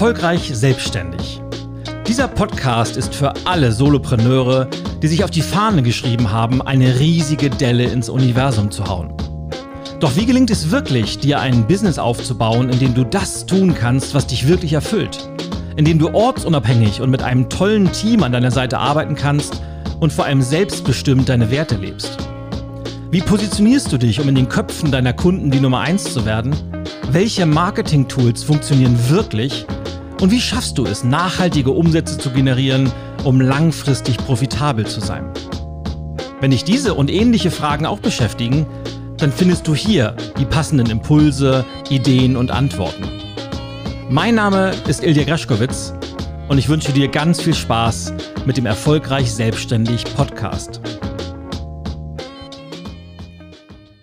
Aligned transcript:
Erfolgreich 0.00 0.50
selbstständig. 0.54 1.42
Dieser 2.08 2.26
Podcast 2.26 2.96
ist 2.96 3.14
für 3.14 3.34
alle 3.44 3.70
Solopreneure, 3.70 4.66
die 5.02 5.08
sich 5.08 5.22
auf 5.22 5.30
die 5.30 5.42
Fahne 5.42 5.82
geschrieben 5.82 6.32
haben, 6.32 6.62
eine 6.62 6.98
riesige 6.98 7.50
Delle 7.50 7.84
ins 7.84 8.08
Universum 8.08 8.70
zu 8.70 8.86
hauen. 8.86 9.12
Doch 9.98 10.16
wie 10.16 10.24
gelingt 10.24 10.50
es 10.50 10.70
wirklich, 10.70 11.18
dir 11.18 11.38
ein 11.38 11.66
Business 11.66 11.98
aufzubauen, 11.98 12.70
in 12.70 12.78
dem 12.78 12.94
du 12.94 13.04
das 13.04 13.44
tun 13.44 13.74
kannst, 13.74 14.14
was 14.14 14.26
dich 14.26 14.48
wirklich 14.48 14.72
erfüllt? 14.72 15.28
In 15.76 15.84
dem 15.84 15.98
du 15.98 16.14
ortsunabhängig 16.14 17.02
und 17.02 17.10
mit 17.10 17.22
einem 17.22 17.50
tollen 17.50 17.92
Team 17.92 18.22
an 18.22 18.32
deiner 18.32 18.50
Seite 18.50 18.78
arbeiten 18.78 19.16
kannst 19.16 19.60
und 20.00 20.14
vor 20.14 20.24
allem 20.24 20.40
selbstbestimmt 20.40 21.28
deine 21.28 21.50
Werte 21.50 21.76
lebst? 21.76 22.16
Wie 23.10 23.20
positionierst 23.20 23.92
du 23.92 23.98
dich, 23.98 24.18
um 24.18 24.30
in 24.30 24.34
den 24.34 24.48
Köpfen 24.48 24.90
deiner 24.90 25.12
Kunden 25.12 25.50
die 25.50 25.60
Nummer 25.60 25.80
1 25.80 26.14
zu 26.14 26.24
werden? 26.24 26.56
Welche 27.10 27.44
Marketing-Tools 27.44 28.44
funktionieren 28.44 28.96
wirklich? 29.10 29.66
Und 30.20 30.30
wie 30.30 30.40
schaffst 30.40 30.76
du 30.76 30.84
es, 30.84 31.02
nachhaltige 31.02 31.70
Umsätze 31.70 32.18
zu 32.18 32.30
generieren, 32.30 32.92
um 33.24 33.40
langfristig 33.40 34.18
profitabel 34.18 34.86
zu 34.86 35.00
sein? 35.00 35.24
Wenn 36.40 36.50
dich 36.50 36.62
diese 36.62 36.92
und 36.92 37.10
ähnliche 37.10 37.50
Fragen 37.50 37.86
auch 37.86 38.00
beschäftigen, 38.00 38.66
dann 39.16 39.32
findest 39.32 39.66
du 39.66 39.74
hier 39.74 40.14
die 40.38 40.44
passenden 40.44 40.90
Impulse, 40.90 41.64
Ideen 41.88 42.36
und 42.36 42.50
Antworten. 42.50 43.04
Mein 44.10 44.34
Name 44.34 44.72
ist 44.88 45.02
Ilja 45.02 45.24
Greschkowitz 45.24 45.94
und 46.48 46.58
ich 46.58 46.68
wünsche 46.68 46.92
dir 46.92 47.08
ganz 47.08 47.40
viel 47.40 47.54
Spaß 47.54 48.12
mit 48.44 48.58
dem 48.58 48.66
Erfolgreich 48.66 49.32
Selbstständig 49.32 50.04
Podcast. 50.16 50.82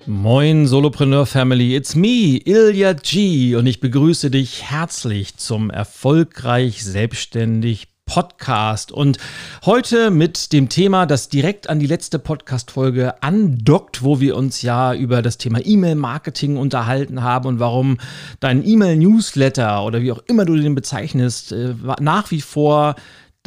Moin 0.10 0.68
Solopreneur 0.68 1.26
Family, 1.26 1.76
it's 1.76 1.94
me, 1.94 2.38
Ilya 2.46 2.94
G. 2.94 3.56
Und 3.56 3.68
ich 3.68 3.82
begrüße 3.82 4.32
dich 4.32 4.64
herzlich 4.64 5.36
zum 5.36 5.70
Erfolgreich 5.70 6.82
Selbstständig 6.82 7.90
Podcast. 8.06 8.94
Und 8.94 9.18
heute 9.66 10.10
mit 10.10 10.54
dem 10.54 10.70
Thema, 10.70 11.08
das 11.08 11.28
direkt 11.28 11.70
an 11.70 11.80
die 11.80 11.88
letzte 11.88 12.20
Podcast-Folge 12.20 13.22
andockt, 13.22 14.02
wo 14.02 14.22
wir 14.22 14.38
uns 14.38 14.62
ja 14.62 14.94
über 14.94 15.22
das 15.22 15.40
Thema 15.40 15.60
E-Mail-Marketing 15.62 16.56
unterhalten 16.56 17.22
haben 17.22 17.50
und 17.50 17.60
warum 17.60 17.98
dein 18.40 18.66
E-Mail-Newsletter 18.66 19.84
oder 19.84 20.02
wie 20.02 20.14
auch 20.14 20.24
immer 20.28 20.46
du 20.46 20.56
den 20.56 20.74
bezeichnest, 20.74 21.52
äh, 21.52 21.74
nach 22.00 22.32
wie 22.32 22.40
vor 22.40 22.96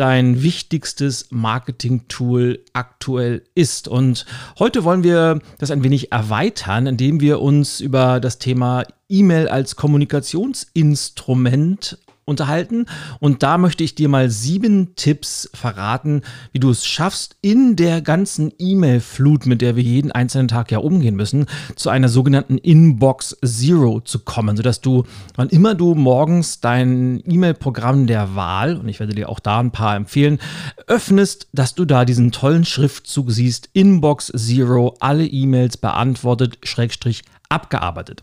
dein 0.00 0.42
wichtigstes 0.42 1.26
Marketing-Tool 1.30 2.64
aktuell 2.72 3.42
ist. 3.54 3.86
Und 3.86 4.24
heute 4.58 4.82
wollen 4.84 5.02
wir 5.02 5.40
das 5.58 5.70
ein 5.70 5.84
wenig 5.84 6.10
erweitern, 6.10 6.86
indem 6.86 7.20
wir 7.20 7.42
uns 7.42 7.80
über 7.80 8.18
das 8.18 8.38
Thema 8.38 8.84
E-Mail 9.10 9.48
als 9.48 9.76
Kommunikationsinstrument 9.76 11.98
unterhalten. 12.30 12.86
Und 13.18 13.42
da 13.42 13.58
möchte 13.58 13.84
ich 13.84 13.94
dir 13.94 14.08
mal 14.08 14.30
sieben 14.30 14.94
Tipps 14.96 15.50
verraten, 15.52 16.22
wie 16.52 16.60
du 16.60 16.70
es 16.70 16.86
schaffst, 16.86 17.36
in 17.42 17.76
der 17.76 18.00
ganzen 18.00 18.52
E-Mail-Flut, 18.58 19.44
mit 19.44 19.60
der 19.60 19.76
wir 19.76 19.82
jeden 19.82 20.12
einzelnen 20.12 20.48
Tag 20.48 20.70
ja 20.70 20.78
umgehen 20.78 21.16
müssen, 21.16 21.46
zu 21.76 21.90
einer 21.90 22.08
sogenannten 22.08 22.56
Inbox 22.56 23.36
Zero 23.44 24.00
zu 24.00 24.20
kommen, 24.20 24.56
sodass 24.56 24.80
du, 24.80 25.04
wann 25.36 25.48
immer 25.48 25.74
du 25.74 25.94
morgens 25.94 26.60
dein 26.60 27.22
E-Mail-Programm 27.26 28.06
der 28.06 28.34
Wahl, 28.34 28.76
und 28.76 28.88
ich 28.88 29.00
werde 29.00 29.14
dir 29.14 29.28
auch 29.28 29.40
da 29.40 29.60
ein 29.60 29.72
paar 29.72 29.96
empfehlen, 29.96 30.38
öffnest, 30.86 31.48
dass 31.52 31.74
du 31.74 31.84
da 31.84 32.04
diesen 32.04 32.32
tollen 32.32 32.64
Schriftzug 32.64 33.30
siehst, 33.30 33.68
Inbox 33.72 34.32
Zero, 34.36 34.96
alle 35.00 35.26
E-Mails 35.26 35.76
beantwortet, 35.76 36.58
Schrägstrich 36.62 37.24
abgearbeitet. 37.48 38.22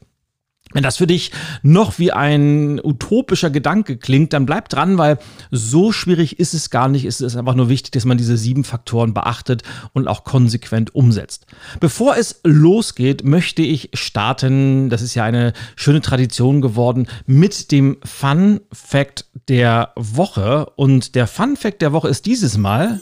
Wenn 0.73 0.83
das 0.83 0.97
für 0.97 1.07
dich 1.07 1.31
noch 1.61 1.97
wie 1.97 2.11
ein 2.11 2.81
utopischer 2.83 3.49
Gedanke 3.49 3.97
klingt, 3.97 4.33
dann 4.33 4.45
bleib 4.45 4.67
dran, 4.69 4.97
weil 4.97 5.17
so 5.49 5.91
schwierig 5.91 6.39
ist 6.39 6.53
es 6.53 6.69
gar 6.69 6.89
nicht. 6.89 7.05
Es 7.05 7.21
ist 7.21 7.37
einfach 7.37 7.55
nur 7.55 7.69
wichtig, 7.69 7.91
dass 7.91 8.05
man 8.05 8.17
diese 8.17 8.37
sieben 8.37 8.63
Faktoren 8.63 9.13
beachtet 9.13 9.63
und 9.93 10.07
auch 10.07 10.23
konsequent 10.23 10.93
umsetzt. 10.93 11.45
Bevor 11.79 12.17
es 12.17 12.41
losgeht, 12.43 13.23
möchte 13.23 13.61
ich 13.61 13.91
starten, 13.93 14.89
das 14.89 15.01
ist 15.01 15.15
ja 15.15 15.23
eine 15.23 15.53
schöne 15.75 16.01
Tradition 16.01 16.61
geworden, 16.61 17.07
mit 17.25 17.71
dem 17.71 17.97
Fun 18.03 18.59
Fact 18.73 19.25
der 19.47 19.93
Woche. 19.95 20.71
Und 20.75 21.15
der 21.15 21.27
Fun 21.27 21.55
Fact 21.55 21.81
der 21.81 21.93
Woche 21.93 22.09
ist 22.09 22.25
dieses 22.25 22.57
Mal, 22.57 22.99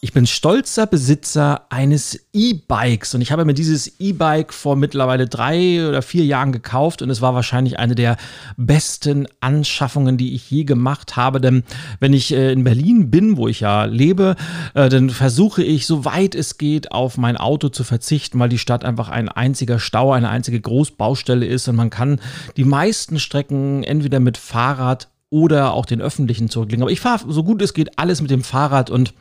ich 0.00 0.12
bin 0.12 0.28
stolzer 0.28 0.86
Besitzer 0.86 1.62
eines 1.70 2.28
E-Bikes 2.32 3.16
und 3.16 3.20
ich 3.20 3.32
habe 3.32 3.44
mir 3.44 3.54
dieses 3.54 3.98
E-Bike 3.98 4.52
vor 4.52 4.76
mittlerweile 4.76 5.26
drei 5.26 5.88
oder 5.88 6.02
vier 6.02 6.24
Jahren 6.24 6.52
gekauft 6.52 7.02
und 7.02 7.10
es 7.10 7.20
war 7.20 7.34
wahrscheinlich 7.34 7.80
eine 7.80 7.96
der 7.96 8.16
besten 8.56 9.26
Anschaffungen, 9.40 10.16
die 10.16 10.36
ich 10.36 10.48
je 10.52 10.62
gemacht 10.62 11.16
habe. 11.16 11.40
Denn 11.40 11.64
wenn 11.98 12.12
ich 12.12 12.32
äh, 12.32 12.52
in 12.52 12.62
Berlin 12.62 13.10
bin, 13.10 13.36
wo 13.36 13.48
ich 13.48 13.58
ja 13.58 13.86
lebe, 13.86 14.36
äh, 14.74 14.88
dann 14.88 15.10
versuche 15.10 15.64
ich, 15.64 15.84
soweit 15.84 16.36
es 16.36 16.58
geht, 16.58 16.92
auf 16.92 17.16
mein 17.16 17.36
Auto 17.36 17.68
zu 17.68 17.82
verzichten, 17.82 18.38
weil 18.38 18.50
die 18.50 18.58
Stadt 18.58 18.84
einfach 18.84 19.08
ein 19.08 19.28
einziger 19.28 19.80
Stau, 19.80 20.12
eine 20.12 20.28
einzige 20.28 20.60
Großbaustelle 20.60 21.44
ist 21.44 21.66
und 21.66 21.74
man 21.74 21.90
kann 21.90 22.20
die 22.56 22.64
meisten 22.64 23.18
Strecken 23.18 23.82
entweder 23.82 24.20
mit 24.20 24.38
Fahrrad 24.38 25.08
oder 25.30 25.74
auch 25.74 25.86
den 25.86 26.00
öffentlichen 26.00 26.48
zurücklegen. 26.48 26.82
Aber 26.82 26.92
ich 26.92 27.00
fahre 27.00 27.30
so 27.30 27.42
gut 27.42 27.60
es 27.62 27.74
geht 27.74 27.98
alles 27.98 28.22
mit 28.22 28.30
dem 28.30 28.44
Fahrrad 28.44 28.90
und 28.90 29.12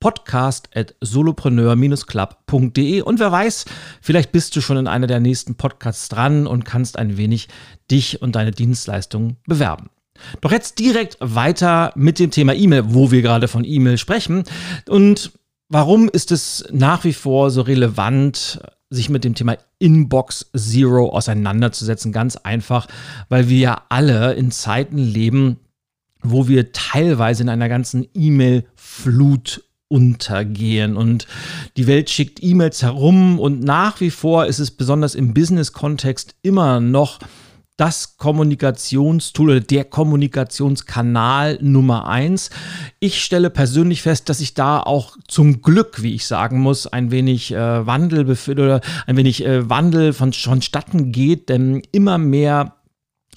podcast 0.00 0.70
at 0.74 0.94
solopreneur-club.de. 1.00 3.02
Und 3.02 3.20
wer 3.20 3.30
weiß, 3.30 3.66
vielleicht 4.00 4.32
bist 4.32 4.56
du 4.56 4.60
schon 4.60 4.78
in 4.78 4.88
einer 4.88 5.06
der 5.06 5.20
nächsten 5.20 5.54
Podcasts 5.54 6.08
dran 6.08 6.46
und 6.46 6.64
kannst 6.64 6.98
ein 6.98 7.16
wenig 7.16 7.48
dich 7.90 8.22
und 8.22 8.34
deine 8.34 8.50
Dienstleistungen 8.50 9.36
bewerben. 9.46 9.90
Doch 10.40 10.52
jetzt 10.52 10.78
direkt 10.78 11.16
weiter 11.20 11.92
mit 11.94 12.18
dem 12.18 12.30
Thema 12.30 12.54
E-Mail, 12.54 12.94
wo 12.94 13.10
wir 13.10 13.22
gerade 13.22 13.48
von 13.48 13.64
E-Mail 13.64 13.98
sprechen. 13.98 14.44
Und 14.88 15.32
warum 15.68 16.08
ist 16.08 16.32
es 16.32 16.64
nach 16.72 17.04
wie 17.04 17.12
vor 17.12 17.50
so 17.50 17.62
relevant, 17.62 18.60
sich 18.90 19.08
mit 19.08 19.24
dem 19.24 19.34
Thema 19.34 19.56
Inbox 19.78 20.50
Zero 20.56 21.10
auseinanderzusetzen? 21.10 22.12
Ganz 22.12 22.36
einfach, 22.36 22.86
weil 23.28 23.48
wir 23.48 23.58
ja 23.58 23.82
alle 23.88 24.34
in 24.34 24.50
Zeiten 24.50 24.98
leben, 24.98 25.58
wo 26.22 26.48
wir 26.48 26.72
teilweise 26.72 27.42
in 27.42 27.48
einer 27.48 27.68
ganzen 27.68 28.06
E-Mail-Flut 28.14 29.64
untergehen. 29.90 30.96
Und 30.96 31.26
die 31.76 31.86
Welt 31.86 32.08
schickt 32.08 32.42
E-Mails 32.42 32.82
herum 32.82 33.38
und 33.38 33.62
nach 33.62 34.00
wie 34.00 34.10
vor 34.10 34.46
ist 34.46 34.60
es 34.60 34.70
besonders 34.70 35.14
im 35.14 35.34
Business-Kontext 35.34 36.34
immer 36.42 36.80
noch 36.80 37.18
das 37.76 38.18
Kommunikationstool 38.18 39.50
oder 39.50 39.60
der 39.60 39.84
Kommunikationskanal 39.84 41.58
Nummer 41.62 42.06
eins. 42.06 42.50
Ich 42.98 43.24
stelle 43.24 43.48
persönlich 43.48 44.02
fest, 44.02 44.28
dass 44.28 44.42
ich 44.42 44.52
da 44.52 44.80
auch 44.80 45.16
zum 45.26 45.62
Glück, 45.62 46.02
wie 46.02 46.14
ich 46.14 46.26
sagen 46.26 46.60
muss, 46.60 46.86
ein 46.86 47.10
wenig 47.10 47.52
äh, 47.52 47.86
Wandel 47.86 48.36
oder 48.48 48.82
ein 49.06 49.16
wenig 49.16 49.46
äh, 49.46 49.70
Wandel 49.70 50.12
von, 50.12 50.34
vonstatten 50.34 51.10
geht, 51.10 51.48
denn 51.48 51.80
immer 51.90 52.18
mehr 52.18 52.76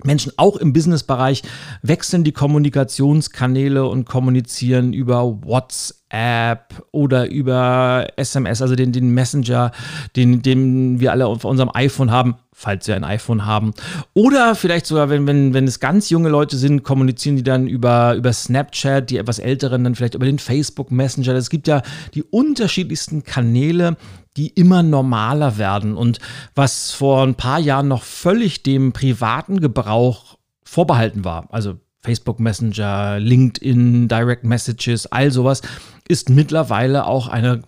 Menschen 0.04 0.34
auch 0.38 0.58
im 0.58 0.74
Businessbereich 0.74 1.44
wechseln 1.84 2.24
die 2.24 2.32
Kommunikationskanäle 2.32 3.86
und 3.86 4.06
kommunizieren 4.06 4.92
über 4.92 5.44
WhatsApp 5.44 6.84
oder 6.92 7.30
über 7.30 8.08
SMS, 8.16 8.62
also 8.62 8.76
den, 8.76 8.92
den 8.92 9.14
Messenger, 9.14 9.72
den, 10.16 10.42
den 10.42 11.00
wir 11.00 11.12
alle 11.12 11.28
auf 11.28 11.46
unserem 11.46 11.70
iPhone 11.74 12.10
haben, 12.10 12.36
falls 12.52 12.88
wir 12.88 12.96
ein 12.96 13.04
iPhone 13.04 13.46
haben. 13.46 13.74
Oder 14.14 14.56
vielleicht 14.56 14.88
sogar, 14.88 15.10
wenn, 15.10 15.28
wenn, 15.28 15.54
wenn 15.54 15.68
es 15.68 15.80
ganz 15.80 16.10
junge 16.10 16.30
Leute 16.30 16.58
sind, 16.58 16.84
kommunizieren 16.84 17.36
die 17.36 17.44
dann 17.44 17.68
über, 17.68 18.16
über 18.16 18.34
Snapchat, 18.34 19.12
die 19.12 19.18
etwas 19.18 19.38
älteren 19.38 19.84
dann 19.84 19.94
vielleicht 19.94 20.16
über 20.16 20.26
den 20.26 20.40
Facebook 20.40 20.92
Messenger. 20.92 21.36
Es 21.36 21.52
gibt 21.52 21.68
ja 21.68 21.84
die 22.16 22.24
unterschiedlichsten 22.24 23.24
Kanäle, 23.24 23.96
die 24.38 24.48
immer 24.50 24.84
normaler 24.84 25.58
werden. 25.58 25.96
Und 25.96 26.20
was 26.56 26.92
vor 26.92 27.24
ein 27.24 27.36
paar 27.36 27.60
Jahren 27.60 27.88
noch 27.88 28.04
völlig 28.04 28.64
dem 28.64 28.94
privaten 28.94 29.60
Gebrauch 29.60 30.38
vorbehalten 30.64 31.24
war, 31.24 31.48
also 31.52 31.76
Facebook 32.02 32.40
Messenger, 32.40 33.20
LinkedIn, 33.20 34.08
Direct 34.08 34.44
Messages, 34.44 35.06
all 35.08 35.32
sowas, 35.32 35.62
ist 36.08 36.30
mittlerweile 36.30 37.06
auch 37.06 37.28
eine 37.28 37.62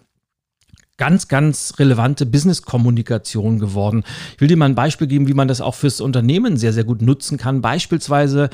ganz, 0.98 1.28
ganz 1.28 1.74
relevante 1.78 2.26
Business-Kommunikation 2.26 3.60
geworden. 3.60 4.04
Ich 4.36 4.42
will 4.42 4.48
dir 4.48 4.56
mal 4.56 4.66
ein 4.66 4.76
Beispiel 4.76 5.08
geben, 5.08 5.28
wie 5.28 5.34
man 5.34 5.50
das 5.50 5.60
auch 5.60 5.76
fürs 5.76 6.00
Unternehmen 6.00 6.56
sehr, 6.56 6.72
sehr 6.72 6.86
gut 6.86 7.02
nutzen 7.02 7.38
kann. 7.38 7.62
Beispielsweise, 7.62 8.50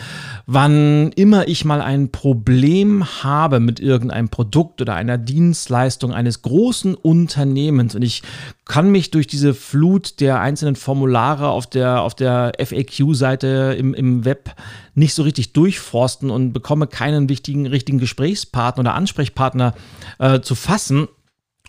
wann 0.48 1.12
immer 1.12 1.48
ich 1.48 1.66
mal 1.66 1.82
ein 1.82 2.12
Problem 2.12 3.06
habe 3.24 3.60
mit 3.60 3.80
irgendeinem 3.80 4.30
Produkt 4.30 4.82
oder 4.82 4.96
einer 4.96 5.20
Dienstleistung 5.20 6.14
eines 6.14 6.42
großen 6.42 6.96
Unternehmens 6.96 7.94
und 7.94 8.02
ich 8.02 8.24
kann 8.66 8.90
mich 8.90 9.12
durch 9.12 9.28
diese 9.28 9.54
Flut 9.54 10.20
der 10.20 10.40
einzelnen 10.40 10.76
Formulare 10.76 11.50
auf 11.50 11.68
der, 11.68 12.02
auf 12.02 12.16
der 12.16 12.54
FAQ-Seite 12.58 13.76
im, 13.78 13.94
im 13.94 14.26
Web 14.26 14.56
nicht 14.96 15.14
so 15.14 15.24
richtig 15.24 15.54
durchforsten 15.54 16.32
und 16.32 16.54
bekomme 16.54 16.88
keinen 16.88 17.30
wichtigen, 17.30 17.68
richtigen 17.68 18.00
Gesprächspartner 18.00 18.82
oder 18.82 18.96
Ansprechpartner 18.96 19.74
äh, 20.20 20.40
zu 20.40 20.56
fassen, 20.56 21.08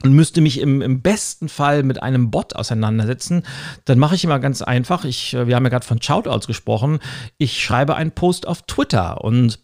und 0.03 0.13
müsste 0.13 0.41
mich 0.41 0.61
im, 0.61 0.83
im 0.83 1.03
besten 1.03 1.49
Fall 1.49 1.83
mit 1.83 2.03
einem 2.03 2.31
Bot 2.31 2.57
auseinandersetzen, 2.57 3.45
dann 3.85 3.99
mache 3.99 4.15
ich 4.15 4.25
immer 4.25 4.39
ganz 4.39 4.63
einfach. 4.63 5.05
Ich, 5.05 5.35
äh, 5.35 5.47
wir 5.47 5.57
haben 5.57 5.65
ja 5.65 5.71
gerade 5.71 5.87
von 5.87 6.01
Shoutouts 6.01 6.47
gesprochen. 6.47 6.99
Ich 7.39 7.63
schreibe 7.63 7.95
einen 7.95 8.13
Post 8.13 8.47
auf 8.47 8.63
Twitter 8.63 9.23
und 9.23 9.61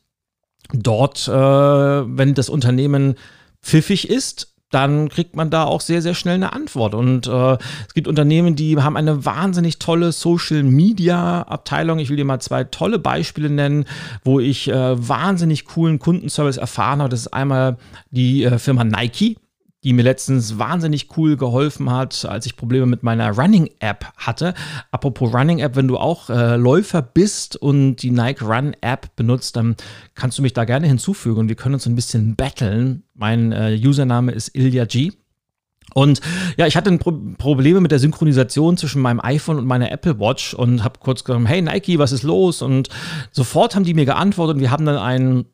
dort, 0.73 1.29
äh, 1.29 1.33
wenn 1.33 2.35
das 2.35 2.49
Unternehmen 2.49 3.15
pfiffig 3.63 4.09
ist, 4.09 4.55
dann 4.71 5.09
kriegt 5.09 5.35
man 5.35 5.49
da 5.51 5.65
auch 5.65 5.81
sehr, 5.81 6.03
sehr 6.03 6.15
schnell 6.15 6.35
eine 6.35 6.53
Antwort. 6.53 6.95
Und 6.95 7.27
äh, 7.27 7.57
es 7.87 7.95
gibt 7.95 8.07
Unternehmen, 8.07 8.55
die 8.55 8.77
haben 8.77 8.97
eine 8.97 9.25
wahnsinnig 9.25 9.79
tolle 9.79 10.13
Social 10.13 10.63
Media 10.63 11.43
Abteilung. 11.43 11.99
Ich 11.99 12.11
will 12.11 12.19
dir 12.19 12.27
mal 12.27 12.41
zwei 12.41 12.65
tolle 12.65 12.99
Beispiele 12.99 13.49
nennen, 13.49 13.87
wo 14.25 14.41
ich 14.41 14.69
äh, 14.69 15.09
wahnsinnig 15.09 15.65
coolen 15.65 15.99
Kundenservice 15.99 16.59
erfahren 16.59 17.01
habe. 17.01 17.09
Das 17.09 17.21
ist 17.21 17.29
einmal 17.29 17.79
die 18.11 18.45
äh, 18.45 18.59
Firma 18.59 18.85
Nike 18.85 19.39
die 19.85 19.93
mir 19.93 20.03
letztens 20.03 20.59
wahnsinnig 20.59 21.17
cool 21.17 21.37
geholfen 21.37 21.91
hat, 21.91 22.25
als 22.25 22.47
ich 22.47 22.57
Probleme 22.57 22.87
mit 22.87 23.05
meiner 23.05 23.31
Running-App 23.31 24.07
hatte. 24.17 24.55
Apropos 24.91 25.33
Running-App, 25.33 25.77
wenn 25.77 25.87
du 25.87 25.97
auch 25.99 26.31
äh, 26.31 26.57
Läufer 26.57 27.01
bist 27.01 27.57
und 27.57 27.97
die 27.97 28.11
Nike 28.11 28.45
Run-App 28.45 29.15
benutzt, 29.15 29.57
dann 29.57 29.77
kannst 30.15 30.39
du 30.39 30.43
mich 30.43 30.53
da 30.53 30.65
gerne 30.65 30.89
hinzufügen 30.89 31.39
und 31.39 31.49
wir 31.49 31.55
können 31.55 31.75
uns 31.75 31.87
ein 31.87 31.95
bisschen 31.95 32.35
battlen. 32.35 33.05
Mein 33.15 33.53
äh, 33.53 33.79
Username 33.81 34.33
ist 34.33 34.57
Ilya 34.57 34.85
G. 34.85 35.13
Und 35.95 36.21
ja, 36.57 36.67
ich 36.67 36.77
hatte 36.77 36.97
Pro 36.99 37.13
Probleme 37.39 37.81
mit 37.81 37.93
der 37.93 37.99
Synchronisation 37.99 38.77
zwischen 38.77 39.01
meinem 39.01 39.21
iPhone 39.21 39.59
und 39.59 39.67
meiner 39.67 39.91
Apple 39.91 40.19
Watch 40.19 40.55
und 40.55 40.85
habe 40.85 40.99
kurz 40.99 41.25
gesagt, 41.25 41.49
hey 41.49 41.63
Nike, 41.63 41.99
was 41.99 42.13
ist 42.13 42.25
los? 42.25 42.63
Und 42.63 42.89
sofort 43.31 43.75
haben 43.75 43.85
die 43.85 43.95
mir 43.95 44.05
geantwortet 44.05 44.57
und 44.57 44.61
wir 44.61 44.71
haben 44.71 44.85
dann 44.85 44.99
einen 44.99 45.47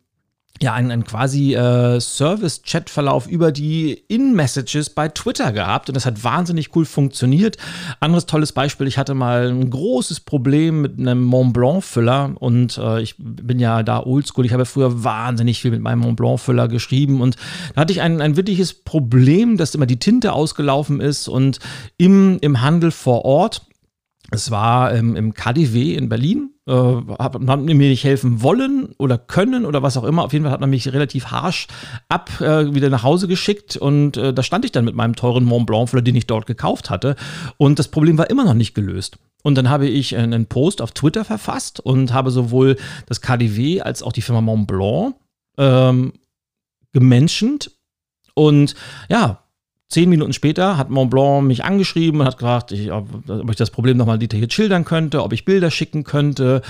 ja, 0.62 0.72
einen, 0.72 0.92
einen 0.92 1.04
quasi 1.04 1.54
äh, 1.54 2.00
Service-Chat-Verlauf 2.00 3.26
über 3.26 3.50
die 3.50 3.92
In-Messages 4.06 4.90
bei 4.90 5.08
Twitter 5.08 5.52
gehabt 5.52 5.88
und 5.88 5.96
das 5.96 6.06
hat 6.06 6.22
wahnsinnig 6.22 6.74
cool 6.76 6.84
funktioniert. 6.84 7.56
Anderes 7.98 8.26
tolles 8.26 8.52
Beispiel, 8.52 8.86
ich 8.86 8.96
hatte 8.96 9.14
mal 9.14 9.48
ein 9.48 9.68
großes 9.68 10.20
Problem 10.20 10.80
mit 10.80 10.98
einem 10.98 11.24
Mont 11.24 11.52
Blanc-Füller 11.54 12.34
und 12.38 12.78
äh, 12.78 13.02
ich 13.02 13.16
bin 13.18 13.58
ja 13.58 13.82
da 13.82 14.00
oldschool. 14.00 14.46
Ich 14.46 14.52
habe 14.52 14.64
früher 14.64 15.02
wahnsinnig 15.02 15.60
viel 15.60 15.72
mit 15.72 15.80
meinem 15.80 16.00
Mont 16.00 16.16
Blanc-Füller 16.16 16.68
geschrieben 16.68 17.20
und 17.20 17.36
da 17.74 17.80
hatte 17.80 17.92
ich 17.92 18.00
ein, 18.00 18.20
ein 18.20 18.36
wirkliches 18.36 18.74
Problem, 18.74 19.56
dass 19.56 19.74
immer 19.74 19.86
die 19.86 19.98
Tinte 19.98 20.32
ausgelaufen 20.32 21.00
ist 21.00 21.26
und 21.26 21.58
im, 21.98 22.38
im 22.40 22.60
Handel 22.60 22.92
vor 22.92 23.24
Ort 23.24 23.66
es 24.30 24.50
war 24.50 24.94
ähm, 24.94 25.16
im 25.16 25.34
KDW 25.34 25.94
in 25.94 26.08
Berlin. 26.08 26.53
Äh, 26.66 26.72
hat, 27.18 27.38
man 27.38 27.66
mir 27.66 27.74
nicht 27.74 28.04
helfen 28.04 28.40
wollen 28.40 28.94
oder 28.96 29.18
können 29.18 29.66
oder 29.66 29.82
was 29.82 29.98
auch 29.98 30.04
immer. 30.04 30.24
Auf 30.24 30.32
jeden 30.32 30.46
Fall 30.46 30.52
hat 30.52 30.62
man 30.62 30.70
mich 30.70 30.90
relativ 30.90 31.26
harsch 31.26 31.66
ab 32.08 32.40
äh, 32.40 32.74
wieder 32.74 32.88
nach 32.88 33.02
Hause 33.02 33.28
geschickt 33.28 33.76
und 33.76 34.16
äh, 34.16 34.32
da 34.32 34.42
stand 34.42 34.64
ich 34.64 34.72
dann 34.72 34.86
mit 34.86 34.94
meinem 34.94 35.14
teuren 35.14 35.44
Mont 35.44 35.66
Blanc, 35.66 35.90
den 35.92 36.16
ich 36.16 36.26
dort 36.26 36.46
gekauft 36.46 36.88
hatte. 36.88 37.16
Und 37.58 37.78
das 37.78 37.88
Problem 37.88 38.16
war 38.16 38.30
immer 38.30 38.46
noch 38.46 38.54
nicht 38.54 38.74
gelöst. 38.74 39.18
Und 39.42 39.56
dann 39.56 39.68
habe 39.68 39.86
ich 39.86 40.16
einen 40.16 40.46
Post 40.46 40.80
auf 40.80 40.92
Twitter 40.92 41.26
verfasst 41.26 41.80
und 41.80 42.14
habe 42.14 42.30
sowohl 42.30 42.76
das 43.04 43.20
KDW 43.20 43.82
als 43.82 44.02
auch 44.02 44.12
die 44.12 44.22
Firma 44.22 44.40
Mont 44.40 44.66
Blanc 44.66 45.16
ähm, 45.58 46.14
gemenschent. 46.94 47.72
Und 48.32 48.74
ja, 49.10 49.43
Zehn 49.88 50.08
Minuten 50.08 50.32
später 50.32 50.76
hat 50.76 50.90
Montblanc 50.90 51.46
mich 51.46 51.64
angeschrieben 51.64 52.20
und 52.20 52.26
hat 52.26 52.38
gefragt, 52.38 52.72
ich, 52.72 52.90
ob, 52.90 53.06
ob, 53.28 53.50
ich 53.50 53.56
das 53.56 53.70
Problem 53.70 53.96
nochmal 53.96 54.18
detailliert 54.18 54.52
schildern 54.52 54.84
könnte, 54.84 55.22
ob 55.22 55.32
ich 55.32 55.44
Bilder 55.44 55.70
schicken 55.70 56.04
könnte 56.04 56.62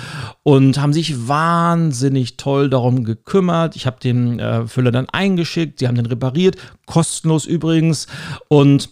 und 0.42 0.80
haben 0.80 0.92
sich 0.92 1.28
wahnsinnig 1.28 2.36
toll 2.36 2.68
darum 2.68 3.04
gekümmert. 3.04 3.76
Ich 3.76 3.86
habe 3.86 4.00
den 4.00 4.40
äh, 4.40 4.66
Füller 4.66 4.90
dann 4.90 5.08
eingeschickt, 5.08 5.78
sie 5.78 5.88
haben 5.88 5.94
den 5.94 6.06
repariert, 6.06 6.56
kostenlos 6.86 7.46
übrigens 7.46 8.08
und 8.48 8.90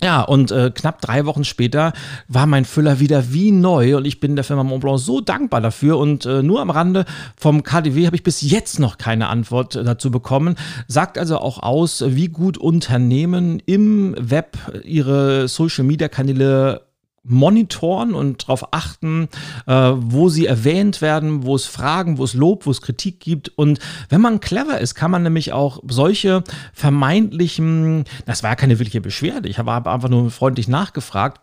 ja, 0.00 0.22
und 0.22 0.52
äh, 0.52 0.70
knapp 0.72 1.00
drei 1.00 1.26
Wochen 1.26 1.42
später 1.42 1.92
war 2.28 2.46
mein 2.46 2.64
Füller 2.64 3.00
wieder 3.00 3.32
wie 3.32 3.50
neu 3.50 3.96
und 3.96 4.04
ich 4.04 4.20
bin 4.20 4.36
der 4.36 4.44
Firma 4.44 4.62
Montblanc 4.62 5.00
so 5.00 5.20
dankbar 5.20 5.60
dafür. 5.60 5.98
Und 5.98 6.24
äh, 6.24 6.42
nur 6.42 6.60
am 6.60 6.70
Rande 6.70 7.04
vom 7.36 7.64
KDW 7.64 8.06
habe 8.06 8.14
ich 8.14 8.22
bis 8.22 8.40
jetzt 8.40 8.78
noch 8.78 8.96
keine 8.98 9.28
Antwort 9.28 9.74
äh, 9.74 9.82
dazu 9.82 10.12
bekommen. 10.12 10.54
Sagt 10.86 11.18
also 11.18 11.38
auch 11.38 11.60
aus, 11.64 12.04
wie 12.06 12.28
gut 12.28 12.58
Unternehmen 12.58 13.60
im 13.66 14.14
Web 14.18 14.56
ihre 14.84 15.48
Social-Media-Kanäle 15.48 16.87
monitoren 17.22 18.14
und 18.14 18.42
darauf 18.42 18.72
achten, 18.72 19.28
äh, 19.66 19.72
wo 19.72 20.28
sie 20.28 20.46
erwähnt 20.46 21.00
werden, 21.02 21.44
wo 21.44 21.54
es 21.54 21.66
Fragen, 21.66 22.18
wo 22.18 22.24
es 22.24 22.34
Lob, 22.34 22.66
wo 22.66 22.70
es 22.70 22.80
Kritik 22.80 23.20
gibt. 23.20 23.50
Und 23.56 23.78
wenn 24.08 24.20
man 24.20 24.40
clever 24.40 24.80
ist, 24.80 24.94
kann 24.94 25.10
man 25.10 25.22
nämlich 25.22 25.52
auch 25.52 25.80
solche 25.88 26.42
vermeintlichen, 26.72 28.04
das 28.26 28.42
war 28.42 28.50
ja 28.50 28.56
keine 28.56 28.78
wirkliche 28.78 29.00
Beschwerde, 29.00 29.48
ich 29.48 29.58
habe 29.58 29.72
einfach 29.72 30.08
nur 30.08 30.30
freundlich 30.30 30.68
nachgefragt, 30.68 31.40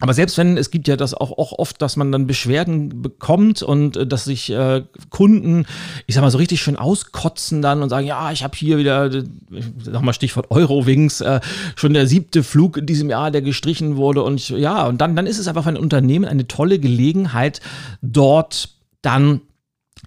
aber 0.00 0.12
selbst 0.12 0.36
wenn, 0.36 0.56
es 0.56 0.70
gibt 0.70 0.88
ja 0.88 0.96
das 0.96 1.14
auch, 1.14 1.32
auch 1.38 1.52
oft, 1.52 1.80
dass 1.80 1.96
man 1.96 2.12
dann 2.12 2.26
Beschwerden 2.26 3.02
bekommt 3.02 3.62
und 3.62 3.96
äh, 3.96 4.06
dass 4.06 4.24
sich 4.24 4.50
äh, 4.50 4.82
Kunden, 5.10 5.66
ich 6.06 6.14
sag 6.14 6.22
mal, 6.22 6.30
so 6.30 6.38
richtig 6.38 6.60
schön 6.60 6.76
auskotzen 6.76 7.62
dann 7.62 7.82
und 7.82 7.88
sagen, 7.88 8.06
ja, 8.06 8.30
ich 8.32 8.44
habe 8.44 8.56
hier 8.56 8.78
wieder, 8.78 9.10
sag 9.10 10.02
mal 10.02 10.12
Stichwort 10.12 10.50
Eurowings, 10.50 11.20
äh, 11.22 11.40
schon 11.76 11.94
der 11.94 12.06
siebte 12.06 12.42
Flug 12.42 12.76
in 12.76 12.86
diesem 12.86 13.10
Jahr, 13.10 13.30
der 13.30 13.42
gestrichen 13.42 13.96
wurde. 13.96 14.22
Und 14.22 14.40
ich, 14.40 14.50
ja, 14.50 14.86
und 14.86 15.00
dann, 15.00 15.16
dann 15.16 15.26
ist 15.26 15.38
es 15.38 15.48
einfach 15.48 15.64
für 15.64 15.70
ein 15.70 15.76
Unternehmen 15.76 16.26
eine 16.26 16.46
tolle 16.46 16.78
Gelegenheit, 16.78 17.60
dort 18.02 18.70
dann 19.02 19.40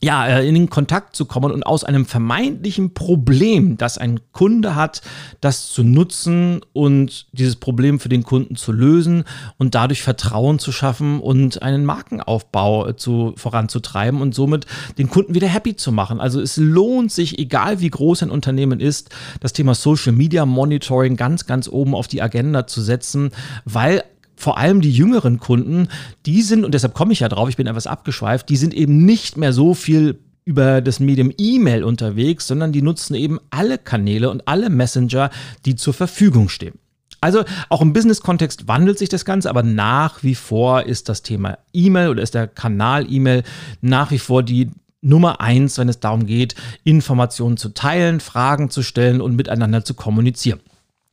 ja, 0.01 0.27
äh, 0.27 0.48
in 0.48 0.56
den 0.56 0.70
Kontakt 0.70 1.15
zu 1.15 1.25
kommen 1.25 1.51
und 1.51 1.63
aus 1.63 1.84
einem 1.84 2.06
vermeintlichen 2.06 2.94
Problem, 2.94 3.77
das 3.77 3.98
ein 3.98 4.20
Kunde 4.32 4.75
hat, 4.75 5.01
das 5.41 5.70
zu 5.70 5.84
nutzen 5.84 6.62
und 6.74 7.27
dieses 7.32 7.58
Problem 7.58 8.00
für 8.00 8.10
den 8.10 8.24
Kunden 8.24 8.56
zu 8.56 8.72
lösen 8.72 9.25
und 9.58 9.75
dadurch 9.75 10.01
Vertrauen 10.01 10.60
zu 10.60 10.72
schaffen 10.72 11.20
und 11.20 11.62
einen 11.62 11.86
Markenaufbau 11.86 12.88
äh, 12.88 12.96
zu, 12.96 13.34
voranzutreiben 13.36 14.22
und 14.22 14.34
somit 14.34 14.65
den 14.98 15.10
Kunden 15.10 15.36
wieder 15.36 15.48
happy 15.48 15.75
zu 15.75 15.91
machen. 15.91 16.20
Also 16.20 16.41
es 16.41 16.58
lohnt 16.58 17.12
sich, 17.12 17.39
egal 17.39 17.82
wie 17.82 17.89
groß 17.89 18.24
ein 18.24 18.32
Unternehmen 18.32 18.79
ist, 18.79 19.10
das 19.39 19.53
Thema 19.53 19.75
Social 19.75 20.13
Media 20.13 20.46
Monitoring 20.46 21.15
ganz, 21.15 21.46
ganz 21.46 21.68
oben 21.68 21.96
auf 21.96 22.08
die 22.08 22.22
Agenda 22.22 22.68
zu 22.68 22.82
setzen, 22.82 23.32
weil 23.65 24.03
vor 24.39 24.58
allem 24.58 24.79
die 24.79 24.91
jüngeren 24.91 25.39
Kunden, 25.39 25.89
die 26.25 26.41
sind, 26.41 26.63
und 26.63 26.74
deshalb 26.74 26.93
komme 26.93 27.12
ich 27.12 27.19
ja 27.19 27.27
drauf, 27.27 27.50
ich 27.50 27.58
bin 27.58 27.67
etwas 27.67 27.88
abgeschweift, 27.88 28.48
die 28.48 28.55
sind 28.55 28.74
eben 28.74 29.05
nicht 29.05 29.36
mehr 29.36 29.51
so 29.51 29.74
viel 29.74 30.19
über 30.46 30.81
das 30.81 31.01
Medium 31.01 31.31
E-Mail 31.38 31.84
unterwegs, 31.84 32.48
sondern 32.48 32.72
die 32.72 32.81
nutzen 32.81 33.15
eben 33.15 33.39
alle 33.50 33.77
Kanäle 33.77 34.29
und 34.29 34.48
alle 34.48 34.69
Messenger, 34.69 35.29
die 35.65 35.75
zur 35.75 35.93
Verfügung 35.93 36.48
stehen. 36.48 36.79
Also 37.22 37.43
auch 37.67 37.81
im 37.81 37.91
Business-Kontext 37.91 38.69
wandelt 38.69 38.98
sich 38.98 39.10
das 39.10 39.25
Ganze, 39.25 39.50
aber 39.50 39.62
nach 39.62 40.24
wie 40.24 40.36
vor 40.36 40.84
ist 40.84 41.10
das 41.10 41.22
Thema 41.22 41.58
E-Mail 41.74 42.08
oder 42.08 42.24
ist 42.24 42.34
der 42.34 42.48
Kanal 42.48 43.12
E-Mail 43.12 43.43
nach 43.81 44.12
wie 44.12 44.19
vor 44.19 44.41
die 44.41 44.72
Nummer 45.01 45.41
eins, 45.41 45.77
wenn 45.77 45.89
es 45.89 46.00
darum 46.00 46.25
geht, 46.25 46.55
Informationen 46.86 47.58
zu 47.58 47.69
teilen, 47.69 48.22
Fragen 48.22 48.69
zu 48.69 48.84
stellen 48.84 49.19
und 49.19 49.36
miteinander 49.36 49.84
zu 49.84 49.93
kommunizieren. 49.93 50.62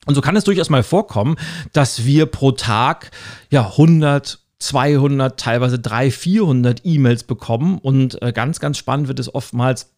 Und 0.06 0.14
so 0.14 0.20
kann 0.20 0.36
es 0.36 0.44
durchaus 0.44 0.70
mal 0.70 0.82
vorkommen, 0.82 1.36
dass 1.72 2.04
wir 2.04 2.26
pro 2.26 2.52
Tag 2.52 3.10
ja 3.50 3.66
100 3.66 4.40
200, 4.58 5.38
teilweise 5.38 5.78
300, 5.78 6.12
400 6.14 6.80
E-Mails 6.84 7.24
bekommen. 7.24 7.78
Und 7.78 8.20
äh, 8.22 8.32
ganz, 8.32 8.60
ganz 8.60 8.78
spannend 8.78 9.08
wird 9.08 9.18
es 9.18 9.34
oftmals, 9.34 9.92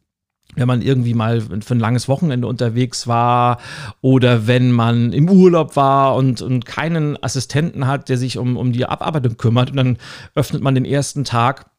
wenn 0.56 0.66
man 0.66 0.82
irgendwie 0.82 1.14
mal 1.14 1.40
für 1.40 1.74
ein 1.74 1.80
langes 1.80 2.08
Wochenende 2.08 2.48
unterwegs 2.48 3.06
war 3.06 3.60
oder 4.00 4.46
wenn 4.46 4.72
man 4.72 5.12
im 5.12 5.28
Urlaub 5.28 5.76
war 5.76 6.16
und, 6.16 6.42
und 6.42 6.64
keinen 6.64 7.22
Assistenten 7.22 7.86
hat, 7.86 8.08
der 8.08 8.18
sich 8.18 8.38
um, 8.38 8.56
um 8.56 8.72
die 8.72 8.86
Abarbeitung 8.86 9.36
kümmert. 9.36 9.70
Und 9.70 9.76
dann 9.76 9.98
öffnet 10.34 10.62
man 10.62 10.74
den 10.74 10.84
ersten 10.84 11.24
Tag 11.24 11.70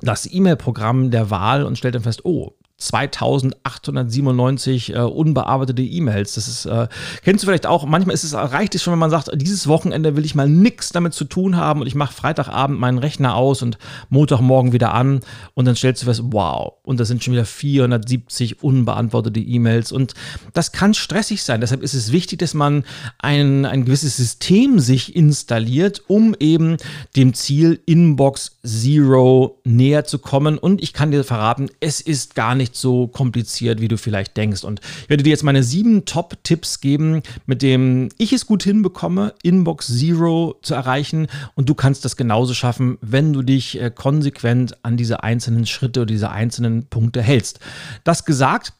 das 0.00 0.32
E-Mail-Programm 0.32 1.10
der 1.10 1.30
Wahl 1.30 1.64
und 1.64 1.76
stellt 1.76 1.96
dann 1.96 2.02
fest, 2.02 2.24
oh, 2.24 2.57
2897 2.78 4.94
äh, 4.94 5.00
unbearbeitete 5.00 5.82
E-Mails. 5.82 6.34
Das 6.34 6.46
ist, 6.46 6.64
äh, 6.66 6.86
kennst 7.24 7.42
du 7.42 7.48
vielleicht 7.48 7.66
auch, 7.66 7.84
manchmal 7.84 8.14
ist 8.14 8.22
es, 8.22 8.34
reicht 8.34 8.76
es 8.76 8.84
schon, 8.84 8.92
wenn 8.92 9.00
man 9.00 9.10
sagt, 9.10 9.30
dieses 9.34 9.66
Wochenende 9.66 10.14
will 10.14 10.24
ich 10.24 10.36
mal 10.36 10.48
nichts 10.48 10.90
damit 10.90 11.12
zu 11.12 11.24
tun 11.24 11.56
haben 11.56 11.80
und 11.80 11.88
ich 11.88 11.96
mache 11.96 12.12
Freitagabend 12.12 12.78
meinen 12.78 12.98
Rechner 12.98 13.34
aus 13.34 13.62
und 13.62 13.78
Montagmorgen 14.10 14.72
wieder 14.72 14.94
an 14.94 15.22
und 15.54 15.64
dann 15.64 15.74
stellst 15.74 16.02
du 16.02 16.06
fest, 16.06 16.22
wow, 16.26 16.74
und 16.84 17.00
das 17.00 17.08
sind 17.08 17.24
schon 17.24 17.34
wieder 17.34 17.44
470 17.44 18.62
unbeantwortete 18.62 19.40
E-Mails 19.40 19.90
und 19.90 20.14
das 20.52 20.70
kann 20.70 20.94
stressig 20.94 21.42
sein. 21.42 21.60
Deshalb 21.60 21.82
ist 21.82 21.94
es 21.94 22.12
wichtig, 22.12 22.38
dass 22.38 22.54
man 22.54 22.84
ein, 23.18 23.66
ein 23.66 23.86
gewisses 23.86 24.16
System 24.16 24.78
sich 24.78 25.16
installiert, 25.16 26.02
um 26.06 26.36
eben 26.38 26.76
dem 27.16 27.34
Ziel 27.34 27.80
Inbox 27.86 28.52
Zero 28.64 29.58
näher 29.64 30.04
zu 30.04 30.20
kommen 30.20 30.58
und 30.58 30.80
ich 30.80 30.92
kann 30.92 31.10
dir 31.10 31.24
verraten, 31.24 31.70
es 31.80 32.00
ist 32.00 32.36
gar 32.36 32.54
nicht 32.54 32.67
nicht 32.68 32.76
so 32.76 33.06
kompliziert, 33.06 33.80
wie 33.80 33.88
du 33.88 33.96
vielleicht 33.96 34.36
denkst. 34.36 34.62
Und 34.62 34.80
ich 35.02 35.08
werde 35.08 35.22
dir 35.22 35.30
jetzt 35.30 35.42
meine 35.42 35.62
sieben 35.62 36.04
Top-Tipps 36.04 36.80
geben, 36.80 37.22
mit 37.46 37.62
denen 37.62 38.10
ich 38.18 38.32
es 38.32 38.46
gut 38.46 38.62
hinbekomme, 38.62 39.34
Inbox 39.42 39.86
Zero 39.98 40.58
zu 40.62 40.74
erreichen. 40.74 41.28
Und 41.54 41.68
du 41.68 41.74
kannst 41.74 42.04
das 42.04 42.16
genauso 42.16 42.52
schaffen, 42.52 42.98
wenn 43.00 43.32
du 43.32 43.42
dich 43.42 43.80
äh, 43.80 43.90
konsequent 43.90 44.84
an 44.84 44.96
diese 44.96 45.22
einzelnen 45.22 45.66
Schritte 45.66 46.00
oder 46.00 46.12
diese 46.12 46.30
einzelnen 46.30 46.86
Punkte 46.86 47.22
hältst. 47.22 47.60
Das 48.04 48.24
gesagt, 48.24 48.74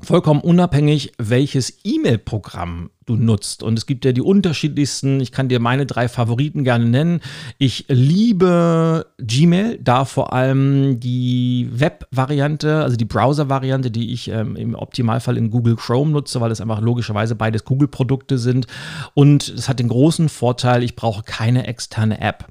vollkommen 0.00 0.40
unabhängig, 0.40 1.12
welches 1.18 1.78
E-Mail-Programm 1.82 2.90
du 3.06 3.16
nutzt. 3.16 3.62
Und 3.62 3.78
es 3.78 3.86
gibt 3.86 4.04
ja 4.04 4.12
die 4.12 4.20
unterschiedlichsten, 4.20 5.20
ich 5.20 5.32
kann 5.32 5.48
dir 5.48 5.60
meine 5.60 5.86
drei 5.86 6.08
Favoriten 6.08 6.64
gerne 6.64 6.86
nennen. 6.86 7.20
Ich 7.58 7.86
liebe 7.88 9.06
Gmail, 9.18 9.78
da 9.82 10.04
vor 10.04 10.32
allem 10.32 11.00
die 11.00 11.68
Web-Variante, 11.72 12.82
also 12.82 12.96
die 12.96 13.04
Browser-Variante, 13.04 13.90
die 13.90 14.12
ich 14.12 14.28
ähm, 14.28 14.56
im 14.56 14.74
Optimalfall 14.74 15.38
in 15.38 15.50
Google 15.50 15.76
Chrome 15.76 16.10
nutze, 16.10 16.40
weil 16.40 16.50
es 16.50 16.60
einfach 16.60 16.80
logischerweise 16.80 17.36
beides 17.36 17.64
Google-Produkte 17.64 18.38
sind. 18.38 18.66
Und 19.14 19.48
es 19.48 19.68
hat 19.68 19.78
den 19.78 19.88
großen 19.88 20.28
Vorteil, 20.28 20.82
ich 20.82 20.96
brauche 20.96 21.22
keine 21.22 21.66
externe 21.66 22.20
App. 22.20 22.46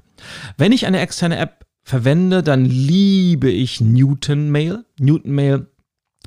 Wenn 0.56 0.72
ich 0.72 0.86
eine 0.86 1.00
externe 1.00 1.36
App 1.36 1.66
verwende, 1.84 2.42
dann 2.42 2.64
liebe 2.64 3.50
ich 3.50 3.80
Newton 3.80 4.50
Mail. 4.50 4.84
Newton 4.98 5.32
Mail 5.32 5.66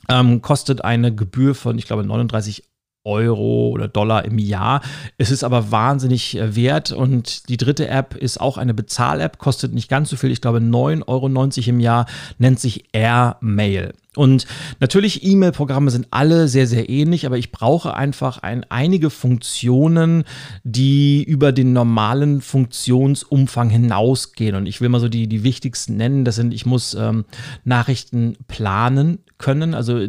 ähm, 0.07 0.41
kostet 0.41 0.83
eine 0.83 1.13
Gebühr 1.13 1.55
von, 1.55 1.77
ich 1.77 1.85
glaube, 1.85 2.03
39 2.05 2.68
Euro 3.03 3.69
oder 3.69 3.87
Dollar 3.87 4.25
im 4.25 4.37
Jahr. 4.37 4.81
Es 5.17 5.31
ist 5.31 5.43
aber 5.43 5.71
wahnsinnig 5.71 6.37
äh, 6.37 6.55
wert 6.55 6.91
und 6.91 7.49
die 7.49 7.57
dritte 7.57 7.87
App 7.87 8.15
ist 8.15 8.39
auch 8.39 8.57
eine 8.57 8.73
Bezahl-App, 8.73 9.37
kostet 9.37 9.73
nicht 9.73 9.89
ganz 9.89 10.09
so 10.09 10.17
viel, 10.17 10.31
ich 10.31 10.41
glaube 10.41 10.59
9,90 10.59 11.07
Euro 11.07 11.27
im 11.69 11.79
Jahr, 11.79 12.05
nennt 12.37 12.59
sich 12.59 12.85
Airmail. 12.93 13.93
Und 14.15 14.47
natürlich, 14.79 15.23
E-Mail-Programme 15.23 15.91
sind 15.91 16.07
alle 16.11 16.47
sehr, 16.47 16.67
sehr 16.67 16.89
ähnlich, 16.89 17.25
aber 17.25 17.37
ich 17.37 17.51
brauche 17.51 17.93
einfach 17.93 18.39
ein, 18.39 18.65
einige 18.69 19.09
Funktionen, 19.09 20.23
die 20.63 21.23
über 21.23 21.51
den 21.51 21.73
normalen 21.73 22.41
Funktionsumfang 22.41 23.69
hinausgehen. 23.69 24.55
Und 24.55 24.65
ich 24.65 24.81
will 24.81 24.89
mal 24.89 24.99
so 24.99 25.09
die, 25.09 25.27
die 25.27 25.43
wichtigsten 25.43 25.95
nennen. 25.95 26.25
Das 26.25 26.35
sind, 26.35 26.53
ich 26.53 26.65
muss 26.65 26.95
ähm, 26.95 27.23
Nachrichten 27.63 28.35
planen 28.47 29.19
können, 29.37 29.73
also 29.73 30.07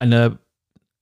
eine 0.00 0.38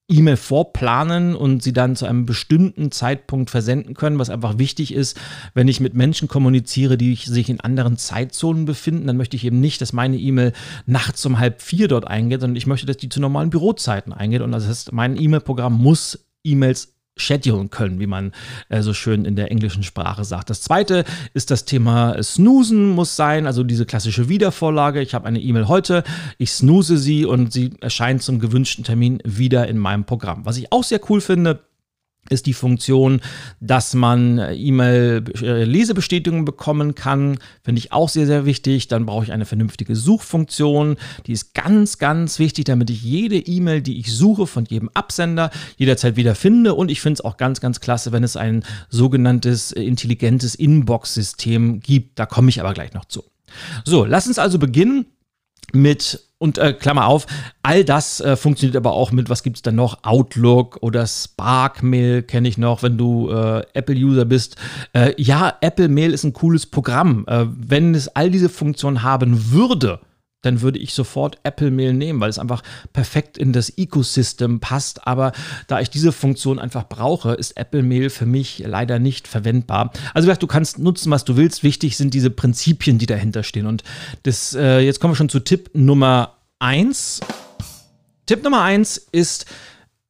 E-Mail 0.08 0.36
vorplanen 0.36 1.34
und 1.34 1.62
sie 1.62 1.72
dann 1.72 1.96
zu 1.96 2.06
einem 2.06 2.26
bestimmten 2.26 2.92
Zeitpunkt 2.92 3.50
versenden 3.50 3.94
können, 3.94 4.18
was 4.18 4.30
einfach 4.30 4.58
wichtig 4.58 4.94
ist. 4.94 5.18
Wenn 5.52 5.66
ich 5.66 5.80
mit 5.80 5.94
Menschen 5.94 6.28
kommuniziere, 6.28 6.96
die 6.96 7.16
sich 7.16 7.50
in 7.50 7.60
anderen 7.60 7.96
Zeitzonen 7.96 8.66
befinden, 8.66 9.08
dann 9.08 9.16
möchte 9.16 9.36
ich 9.36 9.44
eben 9.44 9.60
nicht, 9.60 9.80
dass 9.80 9.92
meine 9.92 10.16
E-Mail 10.16 10.52
nachts 10.86 11.26
um 11.26 11.38
halb 11.38 11.60
vier 11.60 11.88
dort 11.88 12.06
eingeht, 12.06 12.40
sondern 12.40 12.56
ich 12.56 12.68
möchte, 12.68 12.86
dass 12.86 12.98
die 12.98 13.08
zu 13.08 13.20
normalen 13.20 13.50
Bürozeiten 13.50 14.12
eingeht. 14.12 14.42
Und 14.42 14.52
das 14.52 14.68
heißt, 14.68 14.92
mein 14.92 15.20
E-Mail-Programm 15.20 15.76
muss 15.76 16.26
E-Mails 16.44 16.95
schedulen 17.16 17.70
können, 17.70 17.98
wie 17.98 18.06
man 18.06 18.32
äh, 18.68 18.82
so 18.82 18.92
schön 18.92 19.24
in 19.24 19.36
der 19.36 19.50
englischen 19.50 19.82
Sprache 19.82 20.24
sagt. 20.24 20.50
Das 20.50 20.60
zweite 20.60 21.04
ist 21.34 21.50
das 21.50 21.64
Thema 21.64 22.22
Snoosen 22.22 22.90
muss 22.90 23.16
sein, 23.16 23.46
also 23.46 23.64
diese 23.64 23.86
klassische 23.86 24.28
Wiedervorlage. 24.28 25.00
Ich 25.00 25.14
habe 25.14 25.26
eine 25.26 25.40
E-Mail 25.40 25.68
heute, 25.68 26.04
ich 26.38 26.52
snooze 26.52 26.98
sie 26.98 27.24
und 27.24 27.52
sie 27.52 27.70
erscheint 27.80 28.22
zum 28.22 28.38
gewünschten 28.38 28.84
Termin 28.84 29.20
wieder 29.24 29.66
in 29.66 29.78
meinem 29.78 30.04
Programm. 30.04 30.44
Was 30.44 30.58
ich 30.58 30.72
auch 30.72 30.84
sehr 30.84 31.00
cool 31.08 31.20
finde, 31.20 31.60
ist 32.30 32.46
die 32.46 32.52
Funktion, 32.52 33.20
dass 33.60 33.94
man 33.94 34.38
E-Mail-Lesebestätigungen 34.38 36.44
bekommen 36.44 36.94
kann. 36.94 37.38
Finde 37.62 37.78
ich 37.78 37.92
auch 37.92 38.08
sehr, 38.08 38.26
sehr 38.26 38.46
wichtig. 38.46 38.88
Dann 38.88 39.06
brauche 39.06 39.24
ich 39.24 39.32
eine 39.32 39.46
vernünftige 39.46 39.96
Suchfunktion. 39.96 40.96
Die 41.26 41.32
ist 41.32 41.54
ganz, 41.54 41.98
ganz 41.98 42.38
wichtig, 42.38 42.64
damit 42.64 42.90
ich 42.90 43.02
jede 43.02 43.36
E-Mail, 43.36 43.82
die 43.82 43.98
ich 43.98 44.12
suche, 44.12 44.46
von 44.46 44.64
jedem 44.64 44.90
Absender 44.94 45.50
jederzeit 45.76 46.16
wieder 46.16 46.34
finde. 46.34 46.74
Und 46.74 46.90
ich 46.90 47.00
finde 47.00 47.14
es 47.14 47.20
auch 47.20 47.36
ganz, 47.36 47.60
ganz 47.60 47.80
klasse, 47.80 48.12
wenn 48.12 48.24
es 48.24 48.36
ein 48.36 48.64
sogenanntes 48.88 49.72
intelligentes 49.72 50.54
Inbox-System 50.54 51.80
gibt. 51.80 52.18
Da 52.18 52.26
komme 52.26 52.48
ich 52.48 52.60
aber 52.60 52.74
gleich 52.74 52.94
noch 52.94 53.04
zu. 53.04 53.24
So, 53.84 54.04
lass 54.04 54.26
uns 54.26 54.38
also 54.38 54.58
beginnen 54.58 55.06
mit 55.76 56.20
und 56.38 56.58
äh, 56.58 56.74
Klammer 56.74 57.06
auf, 57.06 57.26
all 57.62 57.84
das 57.84 58.20
äh, 58.20 58.36
funktioniert 58.36 58.76
aber 58.76 58.92
auch 58.92 59.10
mit, 59.10 59.30
was 59.30 59.42
gibt 59.42 59.56
es 59.56 59.62
dann 59.62 59.74
noch? 59.74 60.04
Outlook 60.04 60.78
oder 60.82 61.06
Spark 61.06 61.82
Mail 61.82 62.22
kenne 62.22 62.48
ich 62.48 62.58
noch, 62.58 62.82
wenn 62.82 62.98
du 62.98 63.30
äh, 63.30 63.62
Apple-User 63.72 64.26
bist. 64.26 64.56
Äh, 64.92 65.14
ja, 65.16 65.54
Apple 65.62 65.88
Mail 65.88 66.12
ist 66.12 66.24
ein 66.24 66.34
cooles 66.34 66.66
Programm. 66.66 67.24
Äh, 67.26 67.46
wenn 67.48 67.94
es 67.94 68.08
all 68.08 68.30
diese 68.30 68.50
Funktionen 68.50 69.02
haben 69.02 69.50
würde, 69.50 70.00
dann 70.46 70.62
würde 70.62 70.78
ich 70.78 70.94
sofort 70.94 71.38
Apple 71.42 71.70
Mail 71.70 71.92
nehmen, 71.92 72.20
weil 72.20 72.30
es 72.30 72.38
einfach 72.38 72.62
perfekt 72.92 73.36
in 73.36 73.52
das 73.52 73.76
Ecosystem 73.76 74.60
passt. 74.60 75.06
Aber 75.06 75.32
da 75.66 75.80
ich 75.80 75.90
diese 75.90 76.12
Funktion 76.12 76.58
einfach 76.58 76.88
brauche, 76.88 77.32
ist 77.32 77.56
Apple 77.56 77.82
Mail 77.82 78.10
für 78.10 78.26
mich 78.26 78.62
leider 78.64 78.98
nicht 78.98 79.28
verwendbar. 79.28 79.92
Also 80.14 80.32
du 80.32 80.46
kannst 80.46 80.78
nutzen, 80.78 81.10
was 81.10 81.24
du 81.24 81.36
willst. 81.36 81.64
Wichtig 81.64 81.96
sind 81.96 82.14
diese 82.14 82.30
Prinzipien, 82.30 82.98
die 82.98 83.06
dahinter 83.06 83.42
stehen. 83.42 83.66
Und 83.66 83.82
das, 84.22 84.54
äh, 84.54 84.78
jetzt 84.80 85.00
kommen 85.00 85.12
wir 85.12 85.16
schon 85.16 85.28
zu 85.28 85.40
Tipp 85.40 85.70
Nummer 85.74 86.36
eins. 86.58 87.20
Tipp 88.26 88.42
Nummer 88.42 88.62
eins 88.62 88.96
ist 89.12 89.46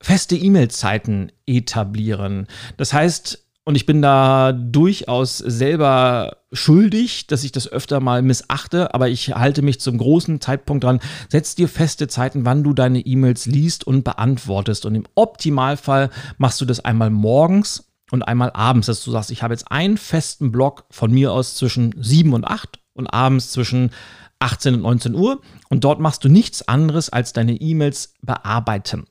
feste 0.01 0.37
E-Mail-Zeiten 0.37 1.33
etablieren. 1.47 2.47
Das 2.77 2.93
heißt, 2.93 3.46
und 3.67 3.75
ich 3.75 3.85
bin 3.85 4.01
da 4.01 4.53
durchaus 4.53 5.39
selber 5.39 6.37
schuldig, 6.53 7.27
dass 7.27 7.43
ich 7.43 7.51
das 7.51 7.67
öfter 7.67 7.99
mal 7.99 8.23
missachte, 8.23 8.95
aber 8.95 9.09
ich 9.09 9.35
halte 9.35 9.61
mich 9.61 9.81
zum 9.81 9.99
großen 9.99 10.41
Zeitpunkt 10.41 10.85
dran. 10.85 11.01
Setz 11.29 11.57
dir 11.57 11.69
feste 11.69 12.07
Zeiten, 12.07 12.45
wann 12.45 12.63
du 12.63 12.75
deine 12.75 13.01
E-Mails 13.01 13.47
liest 13.47 13.85
und 13.85 14.05
beantwortest. 14.05 14.87
Und 14.87 14.95
im 14.95 15.05
Optimalfall 15.17 16.11
machst 16.39 16.61
du 16.61 16.65
das 16.65 16.85
einmal 16.85 17.11
morgens 17.11 17.91
und 18.13 18.23
einmal 18.23 18.53
abends, 18.53 18.87
dass 18.87 19.03
du 19.03 19.11
sagst, 19.11 19.33
ich 19.33 19.43
habe 19.43 19.55
jetzt 19.55 19.69
einen 19.69 19.99
festen 19.99 20.53
Block 20.53 20.85
von 20.91 21.11
mir 21.11 21.33
aus 21.33 21.57
zwischen 21.57 21.93
7 22.01 22.35
und 22.35 22.45
8 22.45 22.79
und 22.95 23.09
abends 23.09 23.51
zwischen 23.51 23.91
18 24.39 24.75
und 24.75 24.83
19 24.83 25.15
Uhr. 25.17 25.41
Und 25.71 25.83
dort 25.83 25.99
machst 25.99 26.23
du 26.23 26.29
nichts 26.29 26.69
anderes 26.69 27.11
als 27.11 27.33
deine 27.33 27.61
E-Mails 27.61 28.15
bearbeiten. 28.23 29.07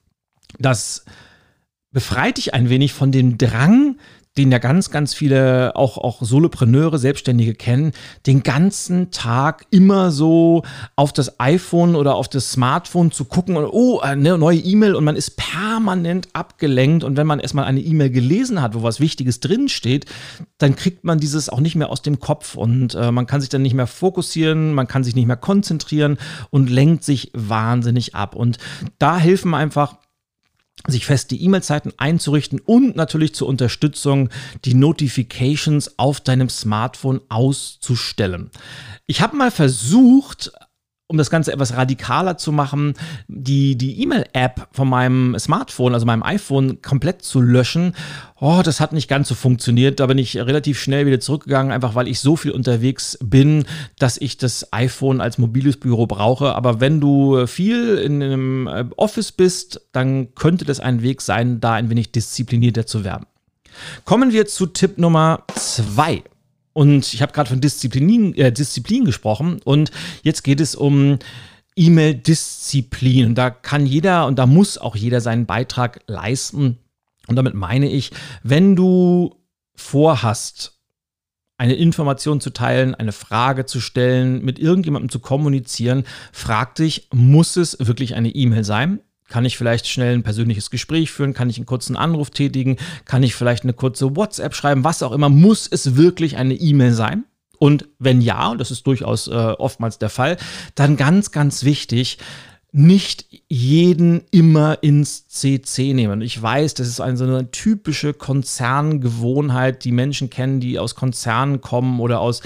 Das 0.60 1.04
befreit 1.92 2.38
dich 2.38 2.54
ein 2.54 2.70
wenig 2.70 2.94
von 2.94 3.12
dem 3.12 3.38
Drang, 3.38 3.98
den 4.38 4.52
ja 4.52 4.58
ganz, 4.58 4.92
ganz 4.92 5.14
viele 5.14 5.76
auch, 5.76 5.98
auch 5.98 6.22
Solopreneure, 6.22 6.98
Selbstständige 6.98 7.54
kennen, 7.54 7.94
den 8.26 8.44
ganzen 8.44 9.12
Tag 9.12 9.66
immer 9.72 10.12
so 10.12 10.64
auf 10.96 11.14
das 11.14 11.40
iPhone 11.40 11.96
oder 11.96 12.16
auf 12.16 12.28
das 12.28 12.52
Smartphone 12.52 13.12
zu 13.12 13.26
gucken 13.26 13.56
und 13.56 13.66
oh, 13.66 14.00
eine 14.00 14.38
neue 14.38 14.60
E-Mail 14.60 14.96
und 14.96 15.04
man 15.04 15.16
ist 15.16 15.38
permanent 15.38 16.28
abgelenkt 16.34 17.04
und 17.04 17.16
wenn 17.18 17.28
man 17.28 17.40
erstmal 17.40 17.66
eine 17.66 17.80
E-Mail 17.80 18.10
gelesen 18.10 18.62
hat, 18.62 18.76
wo 18.76 18.84
was 18.84 19.00
Wichtiges 19.00 19.40
drinsteht, 19.40 20.06
dann 20.58 20.76
kriegt 20.76 21.04
man 21.06 21.20
dieses 21.20 21.50
auch 21.50 21.62
nicht 21.62 21.76
mehr 21.76 21.90
aus 21.90 22.02
dem 22.02 22.20
Kopf 22.20 22.56
und 22.56 22.96
äh, 22.96 23.12
man 23.12 23.28
kann 23.28 23.42
sich 23.42 23.50
dann 23.50 23.62
nicht 23.62 23.74
mehr 23.74 23.88
fokussieren, 23.88 24.74
man 24.74 24.88
kann 24.88 25.04
sich 25.04 25.16
nicht 25.16 25.28
mehr 25.28 25.38
konzentrieren 25.38 26.18
und 26.50 26.70
lenkt 26.70 27.04
sich 27.04 27.32
wahnsinnig 27.34 28.16
ab. 28.16 28.36
Und 28.36 28.58
da 29.00 29.18
helfen 29.18 29.54
einfach 29.54 29.98
sich 30.88 31.06
feste 31.06 31.36
E-Mail-Zeiten 31.36 31.94
einzurichten 31.98 32.60
und 32.60 32.96
natürlich 32.96 33.34
zur 33.36 33.48
Unterstützung 33.48 34.30
die 34.66 34.74
Notifications 34.74 35.98
auf 35.98 36.22
deinem 36.22 36.50
Smartphone 36.50 37.22
auszustellen. 37.30 38.50
Ich 39.08 39.22
habe 39.22 39.36
mal 39.36 39.52
versucht, 39.52 40.52
um 41.08 41.18
das 41.18 41.30
Ganze 41.30 41.54
etwas 41.54 41.76
radikaler 41.76 42.38
zu 42.38 42.52
machen, 42.52 42.94
die, 43.28 43.78
die 43.78 44.02
E-Mail-App 44.02 44.68
von 44.72 44.90
meinem 44.90 45.38
Smartphone, 45.38 45.94
also 45.94 46.06
meinem 46.06 46.24
iPhone, 46.24 46.82
komplett 46.82 47.22
zu 47.22 47.42
löschen. 47.42 47.94
Oh, 48.40 48.62
das 48.64 48.80
hat 48.80 48.92
nicht 48.92 49.08
ganz 49.08 49.28
so 49.28 49.36
funktioniert. 49.36 50.00
Da 50.00 50.08
bin 50.08 50.18
ich 50.18 50.36
relativ 50.36 50.80
schnell 50.80 51.06
wieder 51.06 51.20
zurückgegangen, 51.20 51.72
einfach 51.72 51.94
weil 51.94 52.08
ich 52.08 52.20
so 52.20 52.36
viel 52.36 52.52
unterwegs 52.52 53.20
bin, 53.24 53.66
dass 54.00 54.18
ich 54.18 54.38
das 54.38 54.74
iPhone 54.74 55.22
als 55.22 55.38
mobiles 55.38 55.78
Büro 55.78 56.08
brauche. 56.08 56.56
Aber 56.56 56.80
wenn 56.80 57.00
du 57.00 57.46
viel 57.46 57.98
in 57.98 58.24
einem 58.24 58.68
äh, 58.68 58.86
Office 58.98 59.32
bist, 59.32 59.82
dann 59.92 60.34
könnte 60.34 60.66
das 60.66 60.80
ein 60.80 61.04
Weg 61.04 61.22
sein, 61.22 61.60
da 61.60 61.74
ein 61.74 61.92
wenig 61.92 62.12
disziplinierter 62.14 62.88
zu 62.88 63.04
werden. 63.04 63.28
Kommen 64.06 64.32
wir 64.32 64.48
zu 64.48 64.66
Tipp 64.66 64.98
Nummer 64.98 65.44
zwei. 65.56 66.24
Und 66.76 67.14
ich 67.14 67.22
habe 67.22 67.32
gerade 67.32 67.50
von 67.50 67.62
Disziplin, 67.62 68.34
äh, 68.36 68.52
Disziplin 68.52 69.06
gesprochen 69.06 69.62
und 69.64 69.92
jetzt 70.24 70.44
geht 70.44 70.60
es 70.60 70.76
um 70.76 71.20
E-Mail-Disziplin. 71.78 73.28
Und 73.28 73.36
da 73.36 73.50
kann 73.50 73.86
jeder 73.86 74.28
und 74.28 74.38
da 74.38 74.46
muss 74.46 74.78
auch 74.78 74.98
jeder 74.98 75.22
seinen 75.22 75.46
Beitrag 75.46 76.02
leisten. 76.08 76.78
Und 77.28 77.38
damit 77.38 77.54
meine 77.54 77.90
ich, 77.90 78.12
wenn 78.44 78.76
du 78.76 79.36
vorhast, 79.74 80.74
eine 81.58 81.76
Information 81.76 82.42
zu 82.42 82.50
teilen, 82.50 82.94
eine 82.94 83.14
Frage 83.14 83.66
zu 83.66 83.80
stellen, 83.80 84.44
mit 84.44 84.60
irgendjemandem 84.60 85.08
zu 85.08 85.20
kommunizieren, 85.20 86.04
frag 86.34 86.76
dich, 86.76 87.08
muss 87.14 87.56
es 87.56 87.78
wirklich 87.80 88.16
eine 88.16 88.32
E-Mail 88.32 88.66
sein? 88.66 89.00
Kann 89.28 89.46
ich 89.46 89.58
vielleicht 89.58 89.88
schnell 89.88 90.14
ein 90.14 90.24
persönliches 90.24 90.70
Gespräch 90.70 91.12
führen? 91.12 91.34
Kann 91.34 91.50
ich 91.50 91.58
einen 91.58 91.66
kurzen 91.66 91.96
Anruf 91.96 92.30
tätigen? 92.30 92.78
Kann 93.06 93.24
ich 93.24 93.34
vielleicht 93.36 93.64
eine 93.64 93.74
kurze 93.74 94.16
WhatsApp 94.16 94.56
schreiben? 94.56 94.84
Was 94.84 95.02
auch 95.02 95.12
immer. 95.12 95.30
Muss 95.30 95.68
es 95.68 95.96
wirklich 95.96 96.38
eine 96.38 96.54
E-Mail 96.54 96.94
sein? 96.94 97.26
Und 97.58 97.88
wenn 98.00 98.22
ja, 98.22 98.50
und 98.50 98.60
das 98.60 98.72
ist 98.72 98.86
durchaus 98.86 99.28
äh, 99.28 99.32
oftmals 99.32 99.98
der 99.98 100.10
Fall, 100.10 100.38
dann 100.76 100.98
ganz, 100.98 101.32
ganz 101.32 101.64
wichtig, 101.64 102.20
nicht 102.78 103.26
jeden 103.48 104.24
immer 104.32 104.84
ins 104.84 105.30
CC 105.30 105.94
nehmen. 105.94 106.20
Ich 106.22 106.42
weiß, 106.42 106.74
das 106.74 106.90
ist 106.90 107.00
eine 107.00 107.16
so 107.16 107.24
eine 107.24 107.50
typische 107.50 108.14
Konzerngewohnheit, 108.14 109.86
die 109.86 109.94
Menschen 109.94 110.30
kennen, 110.30 110.60
die 110.60 110.78
aus 110.78 110.94
Konzernen 110.94 111.62
kommen 111.62 112.02
oder 112.02 112.20
aus 112.20 112.42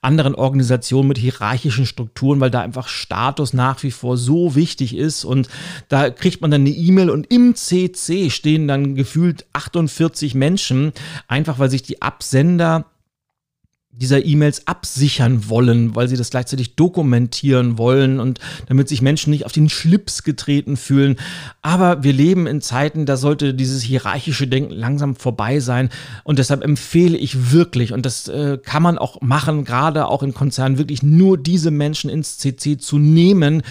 anderen 0.00 0.36
Organisationen 0.36 1.08
mit 1.08 1.18
hierarchischen 1.18 1.84
Strukturen, 1.84 2.38
weil 2.38 2.52
da 2.52 2.60
einfach 2.60 2.86
Status 2.86 3.54
nach 3.54 3.82
wie 3.82 3.90
vor 3.90 4.16
so 4.16 4.54
wichtig 4.54 4.96
ist 4.96 5.24
und 5.24 5.48
da 5.88 6.10
kriegt 6.10 6.42
man 6.42 6.52
dann 6.52 6.60
eine 6.60 6.70
E-Mail 6.70 7.10
und 7.10 7.32
im 7.32 7.56
CC 7.56 8.30
stehen 8.30 8.68
dann 8.68 8.94
gefühlt 8.94 9.46
48 9.52 10.36
Menschen, 10.36 10.92
einfach 11.26 11.58
weil 11.58 11.70
sich 11.70 11.82
die 11.82 12.02
Absender 12.02 12.91
dieser 13.94 14.24
E-Mails 14.24 14.66
absichern 14.66 15.50
wollen, 15.50 15.94
weil 15.94 16.08
sie 16.08 16.16
das 16.16 16.30
gleichzeitig 16.30 16.76
dokumentieren 16.76 17.76
wollen 17.76 18.20
und 18.20 18.40
damit 18.66 18.88
sich 18.88 19.02
Menschen 19.02 19.30
nicht 19.30 19.44
auf 19.44 19.52
den 19.52 19.68
Schlips 19.68 20.22
getreten 20.22 20.78
fühlen. 20.78 21.16
Aber 21.60 22.02
wir 22.02 22.14
leben 22.14 22.46
in 22.46 22.62
Zeiten, 22.62 23.04
da 23.04 23.18
sollte 23.18 23.52
dieses 23.52 23.82
hierarchische 23.82 24.48
Denken 24.48 24.72
langsam 24.72 25.14
vorbei 25.14 25.60
sein. 25.60 25.90
Und 26.24 26.38
deshalb 26.38 26.64
empfehle 26.64 27.18
ich 27.18 27.52
wirklich, 27.52 27.92
und 27.92 28.06
das 28.06 28.28
äh, 28.28 28.58
kann 28.64 28.82
man 28.82 28.96
auch 28.96 29.20
machen, 29.20 29.64
gerade 29.64 30.06
auch 30.06 30.22
in 30.22 30.32
Konzernen, 30.32 30.78
wirklich 30.78 31.02
nur 31.02 31.36
diese 31.36 31.70
Menschen 31.70 32.08
ins 32.08 32.38
CC 32.38 32.78
zu 32.78 32.98
nehmen, 32.98 33.62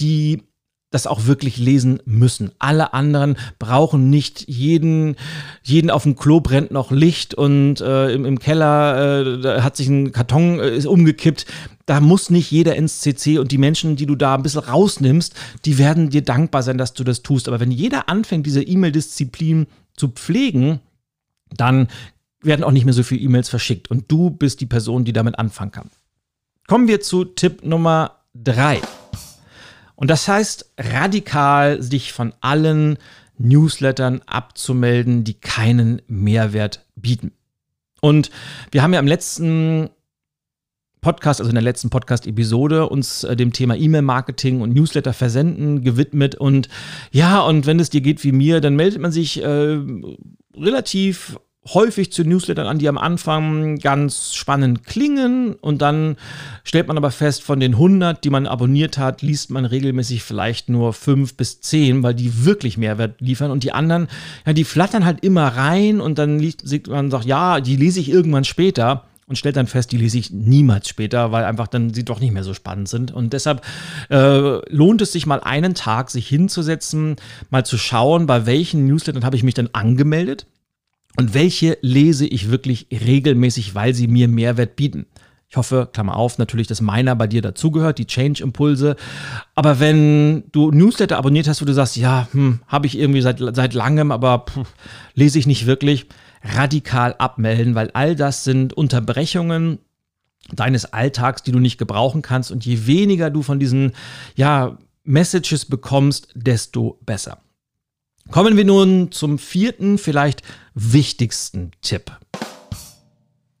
die 0.00 0.42
das 0.90 1.06
auch 1.06 1.26
wirklich 1.26 1.58
lesen 1.58 2.00
müssen. 2.04 2.52
Alle 2.58 2.94
anderen 2.94 3.36
brauchen 3.58 4.08
nicht 4.08 4.48
jeden, 4.48 5.16
jeden 5.62 5.90
auf 5.90 6.04
dem 6.04 6.16
Klo 6.16 6.40
brennt 6.40 6.70
noch 6.70 6.90
Licht 6.90 7.34
und 7.34 7.80
äh, 7.80 8.12
im, 8.12 8.24
im, 8.24 8.38
Keller 8.38 9.26
äh, 9.44 9.60
hat 9.62 9.76
sich 9.76 9.88
ein 9.88 10.12
Karton 10.12 10.60
äh, 10.60 10.76
ist 10.76 10.86
umgekippt. 10.86 11.46
Da 11.86 12.00
muss 12.00 12.30
nicht 12.30 12.50
jeder 12.50 12.76
ins 12.76 13.00
CC 13.00 13.38
und 13.38 13.52
die 13.52 13.58
Menschen, 13.58 13.96
die 13.96 14.06
du 14.06 14.14
da 14.14 14.36
ein 14.36 14.42
bisschen 14.42 14.62
rausnimmst, 14.62 15.34
die 15.64 15.78
werden 15.78 16.10
dir 16.10 16.22
dankbar 16.22 16.62
sein, 16.62 16.78
dass 16.78 16.94
du 16.94 17.04
das 17.04 17.22
tust. 17.22 17.48
Aber 17.48 17.60
wenn 17.60 17.70
jeder 17.70 18.08
anfängt, 18.08 18.46
diese 18.46 18.62
E-Mail-Disziplin 18.62 19.66
zu 19.96 20.08
pflegen, 20.08 20.80
dann 21.56 21.88
werden 22.42 22.64
auch 22.64 22.72
nicht 22.72 22.84
mehr 22.84 22.94
so 22.94 23.02
viele 23.02 23.22
E-Mails 23.22 23.48
verschickt. 23.48 23.90
Und 23.90 24.10
du 24.10 24.30
bist 24.30 24.60
die 24.60 24.66
Person, 24.66 25.04
die 25.04 25.12
damit 25.12 25.38
anfangen 25.38 25.72
kann. 25.72 25.90
Kommen 26.66 26.88
wir 26.88 27.00
zu 27.00 27.24
Tipp 27.24 27.64
Nummer 27.64 28.22
drei. 28.34 28.80
Und 29.96 30.08
das 30.08 30.28
heißt, 30.28 30.72
radikal 30.78 31.82
sich 31.82 32.12
von 32.12 32.32
allen 32.40 32.98
Newslettern 33.38 34.22
abzumelden, 34.26 35.24
die 35.24 35.34
keinen 35.34 36.00
Mehrwert 36.06 36.86
bieten. 36.94 37.32
Und 38.00 38.30
wir 38.70 38.82
haben 38.82 38.92
ja 38.92 39.00
im 39.00 39.06
letzten 39.06 39.90
Podcast, 41.00 41.40
also 41.40 41.50
in 41.50 41.54
der 41.54 41.62
letzten 41.62 41.90
Podcast-Episode, 41.90 42.88
uns 42.88 43.24
äh, 43.24 43.36
dem 43.36 43.52
Thema 43.52 43.76
E-Mail-Marketing 43.76 44.60
und 44.60 44.74
Newsletter 44.74 45.12
versenden 45.12 45.82
gewidmet. 45.82 46.34
Und 46.34 46.68
ja, 47.12 47.40
und 47.40 47.66
wenn 47.66 47.78
es 47.78 47.90
dir 47.90 48.00
geht 48.00 48.24
wie 48.24 48.32
mir, 48.32 48.60
dann 48.60 48.76
meldet 48.76 49.00
man 49.00 49.12
sich 49.12 49.42
äh, 49.42 49.78
relativ 50.56 51.38
häufig 51.74 52.12
zu 52.12 52.24
Newslettern 52.24 52.66
an, 52.66 52.78
die 52.78 52.88
am 52.88 52.98
Anfang 52.98 53.78
ganz 53.78 54.34
spannend 54.34 54.84
klingen 54.84 55.54
und 55.54 55.82
dann 55.82 56.16
stellt 56.64 56.88
man 56.88 56.96
aber 56.96 57.10
fest, 57.10 57.42
von 57.42 57.60
den 57.60 57.74
100, 57.74 58.22
die 58.24 58.30
man 58.30 58.46
abonniert 58.46 58.98
hat, 58.98 59.22
liest 59.22 59.50
man 59.50 59.64
regelmäßig 59.64 60.22
vielleicht 60.22 60.68
nur 60.68 60.92
5 60.92 61.36
bis 61.36 61.60
10, 61.60 62.02
weil 62.02 62.14
die 62.14 62.44
wirklich 62.44 62.78
Mehrwert 62.78 63.20
liefern 63.20 63.50
und 63.50 63.64
die 63.64 63.72
anderen, 63.72 64.08
ja, 64.46 64.52
die 64.52 64.64
flattern 64.64 65.04
halt 65.04 65.24
immer 65.24 65.48
rein 65.48 66.00
und 66.00 66.18
dann 66.18 66.40
sieht 66.40 66.88
man 66.88 67.10
sagt, 67.10 67.24
ja, 67.24 67.60
die 67.60 67.76
lese 67.76 68.00
ich 68.00 68.08
irgendwann 68.08 68.44
später 68.44 69.04
und 69.26 69.36
stellt 69.36 69.56
dann 69.56 69.66
fest, 69.66 69.90
die 69.90 69.96
lese 69.96 70.18
ich 70.18 70.30
niemals 70.30 70.88
später, 70.88 71.32
weil 71.32 71.44
einfach 71.44 71.66
dann 71.66 71.92
sie 71.92 72.04
doch 72.04 72.20
nicht 72.20 72.32
mehr 72.32 72.44
so 72.44 72.54
spannend 72.54 72.88
sind. 72.88 73.12
Und 73.12 73.32
deshalb 73.32 73.62
äh, 74.08 74.60
lohnt 74.72 75.02
es 75.02 75.12
sich 75.12 75.26
mal 75.26 75.40
einen 75.40 75.74
Tag, 75.74 76.12
sich 76.12 76.28
hinzusetzen, 76.28 77.16
mal 77.50 77.66
zu 77.66 77.76
schauen, 77.76 78.26
bei 78.26 78.46
welchen 78.46 78.86
Newslettern 78.86 79.24
habe 79.24 79.34
ich 79.34 79.42
mich 79.42 79.54
dann 79.54 79.70
angemeldet 79.72 80.46
und 81.16 81.34
welche 81.34 81.78
lese 81.80 82.26
ich 82.26 82.50
wirklich 82.50 82.86
regelmäßig, 82.90 83.74
weil 83.74 83.94
sie 83.94 84.08
mir 84.08 84.28
Mehrwert 84.28 84.76
bieten. 84.76 85.06
Ich 85.48 85.56
hoffe, 85.56 85.88
Klammer 85.92 86.16
auf, 86.16 86.38
natürlich, 86.38 86.66
dass 86.66 86.80
meiner 86.80 87.14
bei 87.14 87.26
dir 87.26 87.40
dazugehört, 87.40 87.98
die 87.98 88.06
Change-Impulse. 88.06 88.96
Aber 89.54 89.78
wenn 89.78 90.44
du 90.50 90.70
Newsletter 90.72 91.16
abonniert 91.16 91.46
hast, 91.46 91.62
wo 91.62 91.64
du 91.64 91.72
sagst, 91.72 91.96
ja, 91.96 92.28
hm, 92.32 92.60
habe 92.66 92.86
ich 92.86 92.98
irgendwie 92.98 93.20
seit, 93.20 93.38
seit 93.54 93.72
langem, 93.72 94.10
aber 94.10 94.46
pff, 94.48 94.66
lese 95.14 95.38
ich 95.38 95.46
nicht 95.46 95.66
wirklich, 95.66 96.06
radikal 96.42 97.14
abmelden, 97.18 97.74
weil 97.74 97.90
all 97.92 98.16
das 98.16 98.44
sind 98.44 98.72
Unterbrechungen 98.72 99.78
deines 100.52 100.92
Alltags, 100.92 101.42
die 101.42 101.52
du 101.52 101.58
nicht 101.60 101.78
gebrauchen 101.78 102.22
kannst. 102.22 102.50
Und 102.50 102.64
je 102.66 102.86
weniger 102.86 103.30
du 103.30 103.42
von 103.42 103.58
diesen, 103.58 103.92
ja, 104.34 104.78
Messages 105.04 105.64
bekommst, 105.64 106.28
desto 106.34 106.98
besser. 107.06 107.38
Kommen 108.30 108.56
wir 108.56 108.64
nun 108.64 109.12
zum 109.12 109.38
vierten, 109.38 109.98
vielleicht 109.98 110.42
wichtigsten 110.74 111.70
Tipp. 111.80 112.12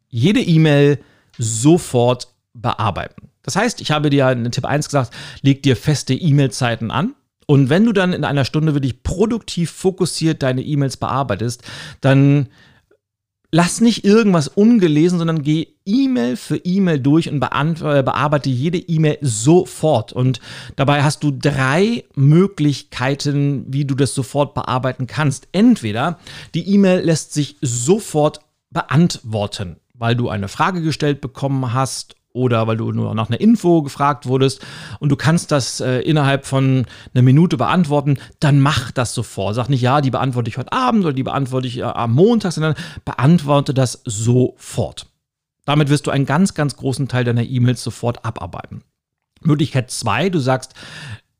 Jede 0.08 0.40
E-Mail 0.40 0.98
sofort 1.38 2.28
bearbeiten. 2.52 3.28
Das 3.42 3.54
heißt, 3.56 3.80
ich 3.80 3.90
habe 3.90 4.10
dir 4.10 4.30
in 4.30 4.50
Tipp 4.50 4.64
1 4.64 4.86
gesagt, 4.86 5.12
leg 5.42 5.62
dir 5.62 5.76
feste 5.76 6.14
E-Mail-Zeiten 6.14 6.90
an. 6.90 7.14
Und 7.46 7.70
wenn 7.70 7.84
du 7.84 7.92
dann 7.92 8.12
in 8.12 8.24
einer 8.24 8.44
Stunde 8.44 8.74
wirklich 8.74 9.04
produktiv 9.04 9.70
fokussiert 9.70 10.42
deine 10.42 10.62
E-Mails 10.62 10.96
bearbeitest, 10.96 11.62
dann 12.00 12.48
lass 13.50 13.80
nicht 13.80 14.04
irgendwas 14.04 14.48
ungelesen, 14.48 15.18
sondern 15.18 15.42
geh 15.42 15.68
E-Mail 15.84 16.36
für 16.36 16.56
E-Mail 16.56 17.00
durch 17.00 17.28
und 17.28 17.36
äh, 17.36 18.02
bearbeite 18.02 18.50
jede 18.50 18.78
E-Mail 18.78 19.18
sofort. 19.20 20.12
Und 20.12 20.40
dabei 20.74 21.02
hast 21.02 21.22
du 21.22 21.30
drei 21.30 22.04
Möglichkeiten, 22.14 23.64
wie 23.68 23.84
du 23.84 23.94
das 23.94 24.14
sofort 24.14 24.54
bearbeiten 24.54 25.06
kannst. 25.06 25.48
Entweder 25.52 26.18
die 26.54 26.68
E-Mail 26.74 27.00
lässt 27.00 27.32
sich 27.32 27.56
sofort 27.60 28.40
beantworten, 28.70 29.76
weil 29.94 30.16
du 30.16 30.28
eine 30.28 30.48
Frage 30.48 30.82
gestellt 30.82 31.20
bekommen 31.20 31.72
hast 31.72 32.16
oder 32.36 32.66
weil 32.66 32.76
du 32.76 32.92
nur 32.92 33.14
nach 33.14 33.28
einer 33.28 33.40
Info 33.40 33.82
gefragt 33.82 34.26
wurdest 34.26 34.64
und 35.00 35.08
du 35.08 35.16
kannst 35.16 35.50
das 35.50 35.80
äh, 35.80 36.00
innerhalb 36.00 36.46
von 36.46 36.86
einer 37.14 37.22
Minute 37.22 37.56
beantworten, 37.56 38.18
dann 38.38 38.60
mach 38.60 38.90
das 38.92 39.14
sofort. 39.14 39.54
Sag 39.54 39.68
nicht, 39.68 39.80
ja, 39.80 40.00
die 40.00 40.10
beantworte 40.10 40.48
ich 40.48 40.58
heute 40.58 40.72
Abend 40.72 41.04
oder 41.04 41.14
die 41.14 41.22
beantworte 41.22 41.66
ich 41.66 41.78
äh, 41.78 41.82
am 41.82 42.12
Montag, 42.12 42.52
sondern 42.52 42.74
beantworte 43.04 43.74
das 43.74 44.02
sofort. 44.04 45.06
Damit 45.64 45.88
wirst 45.88 46.06
du 46.06 46.10
einen 46.10 46.26
ganz, 46.26 46.54
ganz 46.54 46.76
großen 46.76 47.08
Teil 47.08 47.24
deiner 47.24 47.42
E-Mails 47.42 47.82
sofort 47.82 48.24
abarbeiten. 48.24 48.82
Möglichkeit 49.40 49.90
zwei, 49.90 50.28
du 50.28 50.38
sagst, 50.38 50.74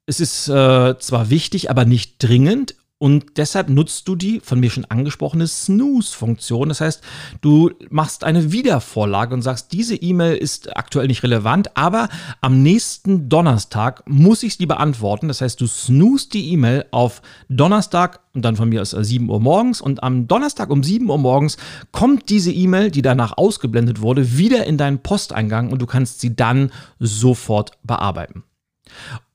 es 0.07 0.21
ist 0.21 0.49
äh, 0.49 0.99
zwar 0.99 1.31
wichtig, 1.31 1.71
aber 1.71 1.85
nicht 1.85 2.23
dringend 2.23 2.75
Und 2.99 3.37
deshalb 3.37 3.69
nutzt 3.69 4.09
du 4.09 4.17
die 4.17 4.41
von 4.41 4.59
mir 4.59 4.71
schon 4.71 4.87
angesprochene 4.87 5.47
Snooze-Funktion. 5.47 6.71
Das 6.71 6.81
heißt, 6.81 7.03
du 7.43 7.71
machst 7.91 8.25
eine 8.25 8.53
Wiedervorlage 8.53 9.35
und 9.35 9.43
sagst, 9.43 9.73
diese 9.73 9.95
E-Mail 9.95 10.37
ist 10.37 10.75
aktuell 10.75 11.07
nicht 11.07 11.23
relevant, 11.23 11.77
aber 11.77 12.09
am 12.41 12.63
nächsten 12.63 13.29
Donnerstag 13.29 14.03
muss 14.09 14.43
ich 14.43 14.57
die 14.57 14.65
beantworten. 14.65 15.29
Das 15.29 15.43
heißt, 15.43 15.61
du 15.61 15.67
snoost 15.67 16.33
die 16.33 16.51
E-Mail 16.53 16.87
auf 16.91 17.21
Donnerstag 17.51 18.21
und 18.33 18.47
dann 18.47 18.57
von 18.57 18.71
mir 18.71 18.81
aus 18.81 18.93
7 18.93 19.29
Uhr 19.29 19.41
morgens. 19.41 19.83
Und 19.83 20.03
am 20.03 20.27
Donnerstag 20.27 20.71
um 20.71 20.83
7 20.83 21.11
Uhr 21.11 21.19
morgens 21.19 21.59
kommt 21.93 22.31
diese 22.31 22.51
E-Mail, 22.51 22.91
die 22.91 23.03
danach 23.03 23.37
ausgeblendet 23.37 24.01
wurde, 24.01 24.39
wieder 24.39 24.65
in 24.65 24.79
deinen 24.79 25.03
Posteingang 25.03 25.71
und 25.71 25.83
du 25.83 25.87
kannst 25.87 26.21
sie 26.21 26.35
dann 26.35 26.73
sofort 26.99 27.73
bearbeiten. 27.83 28.45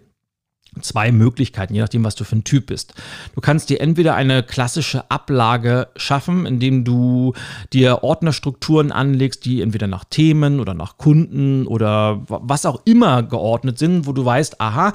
zwei 0.81 1.13
Möglichkeiten, 1.13 1.75
je 1.75 1.81
nachdem, 1.81 2.05
was 2.05 2.15
du 2.15 2.25
für 2.25 2.37
ein 2.37 2.45
Typ 2.45 2.67
bist. 2.67 2.95
Du 3.35 3.41
kannst 3.41 3.71
dir 3.71 3.81
entweder 3.81 4.15
eine 4.15 4.43
klassische 4.43 5.11
Ablage 5.11 5.89
schaffen, 5.97 6.47
indem 6.47 6.85
du 6.85 7.33
dir 7.73 8.03
Ordnerstrukturen 8.03 8.93
anlegst, 8.93 9.45
die 9.45 9.63
entweder 9.63 9.87
nach 9.87 10.05
Themen 10.05 10.61
oder 10.61 10.75
nach 10.75 10.97
Kunden 10.97 11.67
oder 11.67 12.23
was 12.29 12.67
auch 12.67 12.83
immer 12.85 13.23
geordnet 13.23 13.79
sind, 13.79 14.07
wo 14.07 14.13
du 14.13 14.25
weißt, 14.25 14.61
aha, 14.61 14.93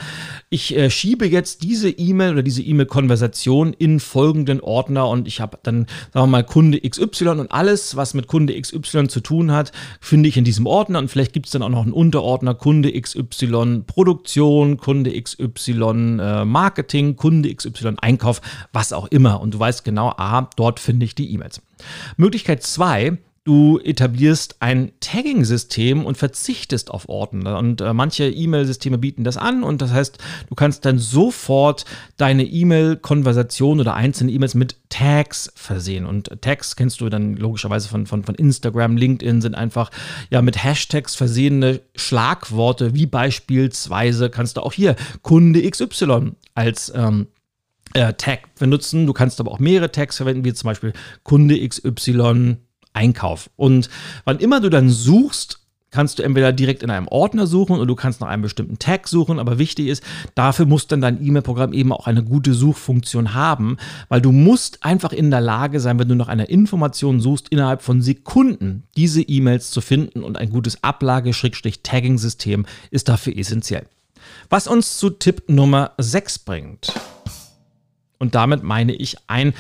ich 0.50 0.76
äh, 0.76 0.89
schiebe 0.89 1.28
jetzt 1.28 1.63
diese 1.63 1.89
E-Mail 1.89 2.34
oder 2.34 2.44
diese 2.44 2.62
E-Mail-Konversation 2.62 3.74
in 3.74 4.00
folgenden 4.00 4.62
Ordner 4.62 5.08
und 5.08 5.28
ich 5.28 5.42
habe 5.42 5.58
dann, 5.63 5.88
sagen 6.13 6.26
wir 6.26 6.28
mal, 6.28 6.44
Kunde 6.44 6.80
XY 6.80 7.30
und 7.30 7.52
alles, 7.52 7.96
was 7.96 8.13
mit 8.13 8.28
Kunde 8.28 8.60
XY 8.60 9.08
zu 9.08 9.20
tun 9.20 9.52
hat, 9.52 9.72
finde 10.00 10.30
ich 10.30 10.38
in 10.38 10.44
diesem 10.44 10.65
Ordner 10.65 11.00
und 11.00 11.10
vielleicht 11.10 11.34
gibt 11.34 11.46
es 11.46 11.52
dann 11.52 11.63
auch 11.63 11.70
noch 11.70 11.84
einen 11.84 11.94
Unterordner 11.94 12.54
Kunde 12.54 12.92
XY 13.00 13.84
Produktion, 13.86 14.78
Kunde 14.78 15.20
XY 15.22 15.68
XY 15.73 16.19
äh, 16.19 16.45
Marketing, 16.45 17.15
Kunde 17.15 17.53
XY 17.53 17.95
Einkauf, 18.01 18.41
was 18.73 18.93
auch 18.93 19.08
immer. 19.08 19.41
Und 19.41 19.53
du 19.53 19.60
weißt 19.60 19.84
genau, 19.84 20.10
aha, 20.17 20.49
dort 20.55 20.79
finde 20.79 21.05
ich 21.05 21.15
die 21.15 21.32
E-Mails. 21.34 21.62
Möglichkeit 22.17 22.63
2, 22.63 23.17
du 23.50 23.80
etablierst 23.80 24.58
ein 24.60 24.92
Tagging-System 25.00 26.06
und 26.06 26.20
verzichtest 26.20 26.92
auf 26.92 27.10
Ordner. 27.10 27.58
Und 27.58 27.82
äh, 27.82 27.96
manche 27.96 28.30
E-Mail-Systeme 28.30 29.00
bieten 29.00 29.24
das 29.24 29.38
an 29.38 29.64
und 29.64 29.82
das 29.82 29.92
heißt, 29.92 30.20
du 30.50 30.54
kannst 30.54 30.86
dann 30.86 31.00
sofort 31.00 31.86
deine 32.18 32.44
E-Mail-Konversation 32.44 33.80
oder 33.80 33.96
einzelne 33.96 34.32
E-Mails 34.32 34.54
mit 34.54 34.76
Tags 34.90 35.52
versehen. 35.56 36.06
Und 36.06 36.30
Tags 36.42 36.76
kennst 36.76 37.02
du 37.02 37.10
dann 37.10 37.38
logischerweise 37.38 37.90
von, 37.90 38.06
von, 38.06 38.24
von 38.24 38.36
Instagram, 38.36 38.98
LinkedIn 38.98 39.42
sind 39.42 39.56
einfach 39.56 39.90
ja 40.30 40.44
mit 40.44 40.64
Hashtags 40.64 41.16
versehene 41.16 41.82
Schlagworte, 41.96 42.94
wie 42.94 43.08
beispielsweise 43.08 44.30
kannst 44.30 44.58
du 44.58 44.62
auch 44.62 44.74
hier 44.74 44.96
Kunde 45.24 45.68
XY 45.68 46.34
als 46.54 46.94
ähm, 46.96 47.30
äh, 47.96 48.14
Tag 48.14 48.54
benutzen. 48.60 49.08
Du 49.08 49.14
kannst 49.14 49.40
aber 49.40 49.50
auch 49.50 49.60
mehrere 49.60 49.92
Tags 49.92 50.18
verwenden, 50.18 50.46
wie 50.46 50.54
zum 50.54 50.68
Beispiel 50.68 50.94
Kunde 51.24 51.68
XY 51.68 52.58
Einkauf. 52.93 53.49
Und 53.56 53.89
wann 54.25 54.39
immer 54.39 54.62
du 54.62 54.69
dann 54.69 54.89
suchst, 54.89 55.60
kannst 55.91 56.19
du 56.19 56.23
entweder 56.23 56.52
direkt 56.54 56.84
in 56.84 56.89
einem 56.89 57.08
Ordner 57.08 57.47
suchen 57.47 57.75
oder 57.75 57.86
du 57.86 57.95
kannst 57.95 58.21
nach 58.21 58.28
einem 58.28 58.43
bestimmten 58.43 58.80
Tag 58.80 59.08
suchen. 59.08 59.39
Aber 59.39 59.58
wichtig 59.58 59.88
ist, 59.88 60.04
dafür 60.36 60.65
muss 60.65 60.88
dann 60.88 61.02
dein 61.02 61.23
E-Mail-Programm 61.23 61.73
eben 61.73 61.91
auch 61.91 62.08
eine 62.08 62.23
gute 62.23 62.54
Suchfunktion 62.54 63.34
haben, 63.34 63.78
weil 64.08 64.21
du 64.21 64.32
musst 64.32 64.84
einfach 64.84 65.12
in 65.12 65.32
der 65.32 65.41
Lage 65.41 65.80
sein, 65.80 65.99
wenn 65.99 66.08
du 66.08 66.15
nach 66.15 66.28
einer 66.28 66.49
Information 66.49 67.19
suchst, 67.19 67.49
innerhalb 67.49 67.82
von 67.82 68.02
Sekunden 68.02 68.84
diese 68.95 69.21
E-Mails 69.21 69.71
zu 69.71 69.82
finden 69.82 70.23
und 70.23 70.38
ein 70.38 70.49
gutes 70.49 70.84
Ablage-Tagging-System 70.84 72.65
ist 72.91 73.10
dafür 73.10 73.36
essentiell. 73.36 73.86
Was 74.49 74.67
uns 74.67 74.97
zu 74.97 75.10
Tipp 75.10 75.43
Nummer 75.47 75.91
6 75.97 76.39
bringt. 76.39 76.93
Und 78.19 78.36
damit 78.36 78.63
meine 78.63 78.93
ich 78.93 79.15
ein 79.28 79.54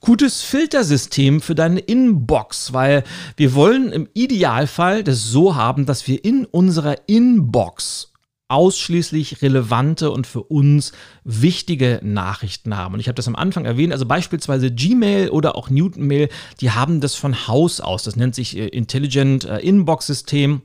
gutes 0.00 0.42
Filtersystem 0.42 1.40
für 1.40 1.54
deine 1.54 1.80
Inbox, 1.80 2.72
weil 2.72 3.04
wir 3.36 3.54
wollen 3.54 3.92
im 3.92 4.08
Idealfall 4.14 5.02
das 5.02 5.24
so 5.24 5.56
haben, 5.56 5.86
dass 5.86 6.06
wir 6.06 6.24
in 6.24 6.44
unserer 6.44 6.96
Inbox 7.06 8.12
ausschließlich 8.48 9.42
relevante 9.42 10.10
und 10.10 10.26
für 10.26 10.42
uns 10.42 10.92
wichtige 11.24 12.00
Nachrichten 12.02 12.76
haben. 12.76 12.94
Und 12.94 13.00
ich 13.00 13.08
habe 13.08 13.16
das 13.16 13.26
am 13.26 13.34
Anfang 13.34 13.64
erwähnt, 13.64 13.92
also 13.92 14.06
beispielsweise 14.06 14.70
Gmail 14.70 15.30
oder 15.30 15.56
auch 15.56 15.68
Newtonmail, 15.68 16.28
die 16.60 16.70
haben 16.70 17.00
das 17.00 17.16
von 17.16 17.48
Haus 17.48 17.80
aus. 17.80 18.04
Das 18.04 18.16
nennt 18.16 18.34
sich 18.34 18.56
äh, 18.56 18.68
Intelligent 18.68 19.44
äh, 19.44 19.58
Inbox 19.58 20.06
System. 20.06 20.62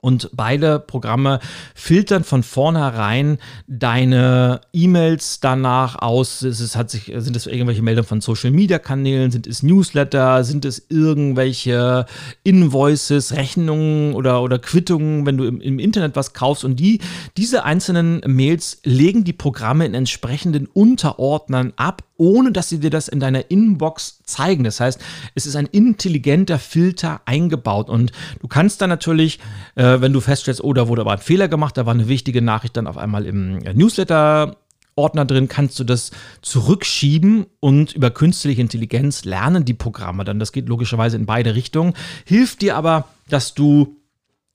Und 0.00 0.30
beide 0.32 0.78
Programme 0.78 1.40
filtern 1.74 2.24
von 2.24 2.42
vornherein 2.42 3.38
deine 3.66 4.62
E-Mails 4.72 5.40
danach 5.40 5.96
aus. 5.96 6.42
Es 6.42 6.74
hat 6.74 6.90
sich, 6.90 7.12
sind 7.16 7.36
es 7.36 7.46
irgendwelche 7.46 7.82
Meldungen 7.82 8.08
von 8.08 8.20
Social 8.20 8.50
Media 8.50 8.78
Kanälen? 8.78 9.30
Sind 9.30 9.46
es 9.46 9.62
Newsletter? 9.62 10.42
Sind 10.44 10.64
es 10.64 10.86
irgendwelche 10.88 12.06
Invoices, 12.44 13.34
Rechnungen 13.34 14.14
oder, 14.14 14.42
oder 14.42 14.58
Quittungen, 14.58 15.26
wenn 15.26 15.36
du 15.36 15.44
im, 15.44 15.60
im 15.60 15.78
Internet 15.78 16.16
was 16.16 16.32
kaufst? 16.32 16.64
Und 16.64 16.76
die, 16.80 17.00
diese 17.36 17.64
einzelnen 17.64 18.22
Mails 18.26 18.80
legen 18.84 19.24
die 19.24 19.32
Programme 19.34 19.84
in 19.84 19.94
entsprechenden 19.94 20.66
Unterordnern 20.66 21.72
ab 21.76 22.04
ohne 22.20 22.52
dass 22.52 22.68
sie 22.68 22.78
dir 22.78 22.90
das 22.90 23.08
in 23.08 23.18
deiner 23.18 23.50
Inbox 23.50 24.22
zeigen. 24.24 24.62
Das 24.62 24.78
heißt, 24.78 25.00
es 25.34 25.46
ist 25.46 25.56
ein 25.56 25.64
intelligenter 25.64 26.58
Filter 26.58 27.22
eingebaut 27.24 27.88
und 27.88 28.12
du 28.40 28.46
kannst 28.46 28.82
dann 28.82 28.90
natürlich, 28.90 29.40
äh, 29.74 29.89
wenn 30.00 30.12
du 30.12 30.20
feststellst, 30.20 30.62
oh, 30.62 30.72
da 30.72 30.88
wurde 30.88 31.02
aber 31.02 31.12
ein 31.12 31.18
Fehler 31.18 31.48
gemacht, 31.48 31.76
da 31.76 31.86
war 31.86 31.94
eine 31.94 32.08
wichtige 32.08 32.42
Nachricht 32.42 32.76
dann 32.76 32.86
auf 32.86 32.98
einmal 32.98 33.26
im 33.26 33.64
äh, 33.64 33.74
Newsletter 33.74 34.56
Ordner 34.96 35.24
drin, 35.24 35.48
kannst 35.48 35.78
du 35.78 35.84
das 35.84 36.10
zurückschieben 36.42 37.46
und 37.60 37.92
über 37.92 38.10
künstliche 38.10 38.60
Intelligenz 38.60 39.24
lernen 39.24 39.64
die 39.64 39.74
Programme 39.74 40.24
dann. 40.24 40.38
Das 40.38 40.52
geht 40.52 40.68
logischerweise 40.68 41.16
in 41.16 41.26
beide 41.26 41.54
Richtungen. 41.54 41.94
Hilft 42.24 42.60
dir 42.60 42.76
aber, 42.76 43.06
dass 43.28 43.54
du 43.54 43.96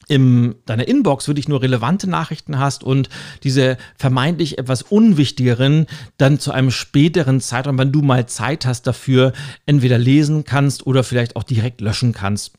in 0.07 0.55
deiner 0.65 0.87
Inbox 0.87 1.27
wirklich 1.27 1.47
nur 1.47 1.63
relevante 1.63 2.07
Nachrichten 2.07 2.59
hast 2.59 2.83
und 2.83 3.09
diese 3.43 3.77
vermeintlich 3.97 4.59
etwas 4.59 4.83
unwichtigeren 4.83 5.87
dann 6.17 6.39
zu 6.39 6.51
einem 6.51 6.69
späteren 6.69 7.41
Zeitraum, 7.41 7.79
wenn 7.79 7.91
du 7.91 8.03
mal 8.03 8.27
Zeit 8.27 8.67
hast 8.67 8.83
dafür, 8.83 9.33
entweder 9.65 9.97
lesen 9.97 10.43
kannst 10.43 10.85
oder 10.85 11.03
vielleicht 11.03 11.35
auch 11.35 11.43
direkt 11.43 11.81
löschen 11.81 12.13
kannst. 12.13 12.53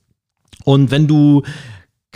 Und 0.64 0.90
wenn 0.90 1.06
du 1.06 1.44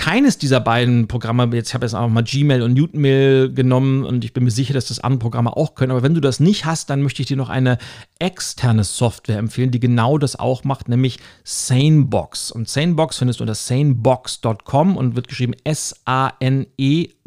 keines 0.00 0.38
dieser 0.38 0.60
beiden 0.60 1.08
Programme, 1.08 1.54
jetzt 1.54 1.74
habe 1.74 1.84
ich 1.84 1.92
jetzt 1.92 2.00
auch 2.00 2.08
mal 2.08 2.24
Gmail 2.24 2.62
und 2.62 2.72
Newtonmail 2.72 3.52
genommen 3.52 4.04
und 4.04 4.24
ich 4.24 4.32
bin 4.32 4.44
mir 4.44 4.50
sicher, 4.50 4.72
dass 4.72 4.88
das 4.88 4.98
andere 4.98 5.18
Programme 5.18 5.54
auch 5.54 5.74
können, 5.74 5.92
aber 5.92 6.02
wenn 6.02 6.14
du 6.14 6.22
das 6.22 6.40
nicht 6.40 6.64
hast, 6.64 6.88
dann 6.88 7.02
möchte 7.02 7.20
ich 7.20 7.28
dir 7.28 7.36
noch 7.36 7.50
eine 7.50 7.76
externe 8.18 8.82
Software 8.82 9.36
empfehlen, 9.36 9.70
die 9.70 9.78
genau 9.78 10.16
das 10.16 10.36
auch 10.36 10.64
macht, 10.64 10.88
nämlich 10.88 11.18
Sanebox. 11.44 12.50
Und 12.50 12.66
Sanebox 12.66 13.18
findest 13.18 13.40
du 13.40 13.44
unter 13.44 13.54
sanebox.com 13.54 14.96
und 14.96 15.16
wird 15.16 15.28
geschrieben 15.28 15.52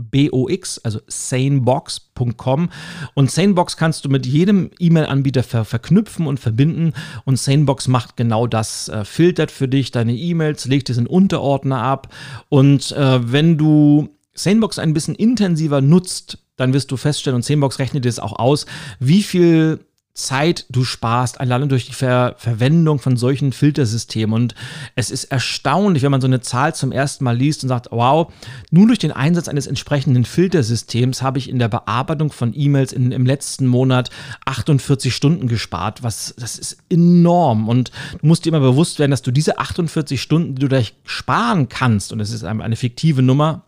S-A-N-E-B-O-X, 0.04 0.80
also 0.80 1.00
sanebox.com. 1.08 2.70
Und 3.14 3.32
Sanebox 3.32 3.78
kannst 3.78 4.06
du 4.06 4.10
mit 4.10 4.26
jedem 4.26 4.72
E-Mail-Anbieter 4.80 5.44
ver 5.44 5.66
verknüpfen 5.66 6.28
und 6.28 6.40
verbinden 6.40 6.94
und 7.26 7.40
Sanebox 7.40 7.88
macht 7.88 8.18
genau 8.18 8.48
das, 8.48 8.90
äh, 8.90 9.06
filtert 9.06 9.52
für 9.52 9.68
dich 9.68 9.92
deine 9.92 10.16
E-Mails, 10.16 10.66
legt 10.66 10.90
es 10.90 10.98
in 10.98 11.08
Unterordner 11.08 11.82
ab 11.82 12.14
und 12.50 12.92
äh, 12.92 13.32
wenn 13.32 13.58
du 13.58 14.10
Sanebox 14.34 14.80
ein 14.80 14.94
bisschen 14.94 15.16
intensiver 15.16 15.82
nutzt, 15.82 16.40
dann 16.56 16.74
wirst 16.74 16.92
du 16.92 16.98
feststellen, 16.98 17.36
und 17.36 17.46
Sanebox 17.46 17.80
rechnet 17.80 18.06
es 18.06 18.20
auch 18.20 18.38
aus, 18.38 18.66
wie 19.00 19.24
viel 19.24 19.80
Zeit 20.16 20.68
du 20.70 20.84
sparst, 20.84 21.40
allein 21.40 21.70
durch 21.70 21.88
die 21.88 21.94
Ver 21.94 22.36
Verwendung 22.38 23.00
von 23.00 23.18
solchen 23.18 23.52
Filtersystemen. 23.52 24.34
Und 24.34 24.56
es 24.96 25.10
ist 25.10 25.26
erstaunlich, 25.26 26.04
wenn 26.04 26.12
man 26.12 26.22
so 26.22 26.28
eine 26.28 26.42
Zahl 26.42 26.76
zum 26.76 26.92
ersten 26.92 27.24
Mal 27.24 27.36
liest 27.36 27.64
und 27.64 27.70
sagt, 27.70 27.88
wow, 27.90 28.32
nur 28.70 28.86
durch 28.86 29.00
den 29.00 29.12
Einsatz 29.12 29.48
eines 29.48 29.66
entsprechenden 29.66 30.24
Filtersystems 30.24 31.24
habe 31.24 31.40
ich 31.40 31.50
in 31.50 31.58
der 31.58 31.68
Bearbeitung 31.68 32.32
von 32.32 32.54
E-Mails 32.56 32.94
im 32.94 33.26
letzten 33.26 33.66
Monat 33.66 34.12
48 34.46 35.16
Stunden 35.16 35.48
gespart. 35.48 36.04
Was, 36.04 36.36
das 36.38 36.60
ist 36.60 36.78
enorm. 36.90 37.68
Und 37.68 37.92
du 38.22 38.28
musst 38.28 38.46
dir 38.46 38.50
immer 38.50 38.60
bewusst 38.60 39.00
werden, 39.00 39.12
dass 39.12 39.24
du 39.24 39.32
diese 39.32 39.58
48 39.58 40.22
Stunden, 40.22 40.56
die 40.56 40.62
du 40.62 40.68
da 40.68 40.82
sparen 41.06 41.70
kannst, 41.70 42.14
und 42.14 42.20
es 42.20 42.32
ist 42.32 42.44
eine 42.44 42.76
fiktive 42.76 43.24
Nummer, 43.24 43.64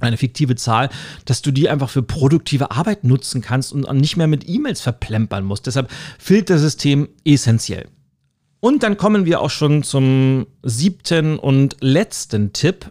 eine 0.00 0.16
fiktive 0.16 0.56
Zahl, 0.56 0.88
dass 1.24 1.42
du 1.42 1.50
die 1.50 1.68
einfach 1.68 1.90
für 1.90 2.02
produktive 2.02 2.70
Arbeit 2.70 3.04
nutzen 3.04 3.40
kannst 3.40 3.72
und 3.72 3.90
nicht 3.94 4.16
mehr 4.16 4.26
mit 4.26 4.48
E-Mails 4.48 4.80
verplempern 4.80 5.44
musst. 5.44 5.66
Deshalb 5.66 5.90
Filtersystem 6.18 7.08
essentiell. 7.24 7.88
Und 8.60 8.82
dann 8.82 8.96
kommen 8.96 9.26
wir 9.26 9.40
auch 9.40 9.50
schon 9.50 9.82
zum 9.82 10.46
siebten 10.62 11.38
und 11.38 11.76
letzten 11.80 12.52
Tipp. 12.52 12.90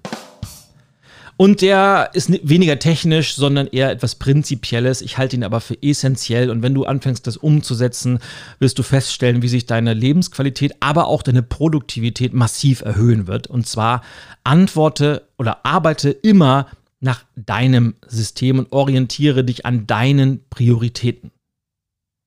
Und 1.37 1.61
der 1.61 2.11
ist 2.13 2.31
weniger 2.47 2.79
technisch, 2.79 3.35
sondern 3.35 3.67
eher 3.67 3.91
etwas 3.91 4.15
Prinzipielles. 4.15 5.01
Ich 5.01 5.17
halte 5.17 5.35
ihn 5.35 5.43
aber 5.43 5.59
für 5.59 5.77
essentiell. 5.81 6.49
Und 6.49 6.61
wenn 6.61 6.73
du 6.73 6.85
anfängst, 6.85 7.27
das 7.27 7.35
umzusetzen, 7.35 8.19
wirst 8.59 8.79
du 8.79 8.83
feststellen, 8.83 9.41
wie 9.41 9.49
sich 9.49 9.65
deine 9.65 9.93
Lebensqualität, 9.93 10.75
aber 10.79 11.07
auch 11.07 11.23
deine 11.23 11.43
Produktivität 11.43 12.33
massiv 12.33 12.81
erhöhen 12.81 13.27
wird. 13.27 13.47
Und 13.47 13.67
zwar 13.67 14.01
antworte 14.45 15.27
oder 15.37 15.65
arbeite 15.65 16.09
immer 16.09 16.67
nach 17.05 17.23
deinem 17.35 17.95
System 18.05 18.59
und 18.59 18.73
orientiere 18.73 19.45
dich 19.45 19.65
an 19.65 19.87
deinen 19.87 20.49
Prioritäten. 20.49 21.31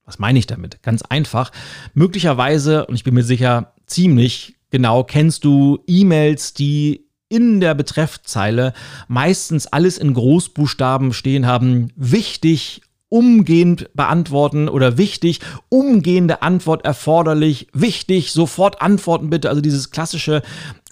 Was 0.06 0.18
meine 0.18 0.38
ich 0.38 0.46
damit? 0.46 0.82
Ganz 0.82 1.02
einfach. 1.02 1.50
Möglicherweise, 1.92 2.86
und 2.86 2.94
ich 2.94 3.04
bin 3.04 3.12
mir 3.12 3.24
sicher, 3.24 3.74
ziemlich 3.86 4.56
genau 4.70 5.04
kennst 5.04 5.44
du 5.44 5.80
E-Mails, 5.86 6.54
die 6.54 7.08
in 7.28 7.60
der 7.60 7.74
Betreffzeile 7.74 8.72
meistens 9.08 9.66
alles 9.66 9.98
in 9.98 10.14
Großbuchstaben 10.14 11.12
stehen 11.12 11.44
haben. 11.44 11.92
Wichtig, 11.96 12.80
umgehend 13.10 13.90
beantworten 13.94 14.68
oder 14.68 14.96
wichtig, 14.96 15.40
umgehende 15.68 16.40
Antwort 16.40 16.84
erforderlich, 16.84 17.66
wichtig, 17.72 18.32
sofort 18.32 18.80
antworten 18.80 19.28
bitte. 19.28 19.50
Also 19.50 19.60
dieses 19.60 19.90
klassische, 19.90 20.42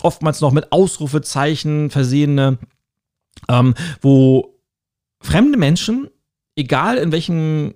oftmals 0.03 0.41
noch 0.41 0.53
mit 0.53 0.73
Ausrufezeichen 0.73 1.91
versehene 1.91 2.59
ähm, 3.49 3.75
wo 4.01 4.59
fremde 5.21 5.59
Menschen, 5.59 6.09
egal 6.57 6.97
in 6.99 7.13
welchem 7.13 7.75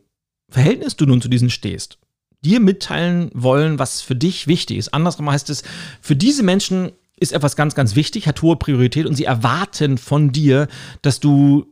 Verhältnis 0.50 0.96
du 0.96 1.06
nun 1.06 1.20
zu 1.20 1.28
diesen 1.28 1.50
stehst, 1.50 1.98
dir 2.42 2.60
mitteilen 2.60 3.30
wollen, 3.34 3.78
was 3.78 4.00
für 4.00 4.16
dich 4.16 4.46
wichtig 4.46 4.78
ist. 4.78 4.94
Andersrum 4.94 5.30
heißt 5.30 5.50
es, 5.50 5.62
für 6.00 6.16
diese 6.16 6.42
Menschen 6.42 6.92
ist 7.16 7.32
etwas 7.32 7.54
ganz, 7.54 7.74
ganz 7.74 7.96
wichtig, 7.96 8.26
hat 8.26 8.40
hohe 8.42 8.56
Priorität 8.56 9.06
und 9.06 9.14
sie 9.14 9.24
erwarten 9.24 9.98
von 9.98 10.32
dir, 10.32 10.68
dass 11.02 11.20
du 11.20 11.66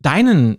deinen 0.00 0.58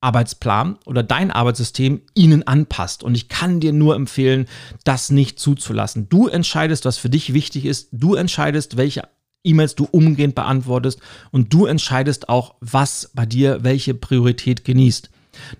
Arbeitsplan 0.00 0.78
oder 0.86 1.02
dein 1.02 1.30
Arbeitssystem 1.30 2.02
ihnen 2.14 2.46
anpasst. 2.46 3.02
Und 3.02 3.16
ich 3.16 3.28
kann 3.28 3.60
dir 3.60 3.72
nur 3.72 3.96
empfehlen, 3.96 4.46
das 4.84 5.10
nicht 5.10 5.38
zuzulassen. 5.38 6.08
Du 6.08 6.28
entscheidest, 6.28 6.84
was 6.84 6.98
für 6.98 7.10
dich 7.10 7.34
wichtig 7.34 7.66
ist. 7.66 7.88
Du 7.92 8.14
entscheidest, 8.14 8.76
welche 8.76 9.02
E-Mails 9.44 9.74
du 9.74 9.86
umgehend 9.90 10.34
beantwortest 10.34 11.00
und 11.30 11.52
du 11.52 11.66
entscheidest 11.66 12.28
auch, 12.28 12.54
was 12.60 13.10
bei 13.14 13.26
dir 13.26 13.62
welche 13.62 13.94
Priorität 13.94 14.64
genießt. 14.64 15.10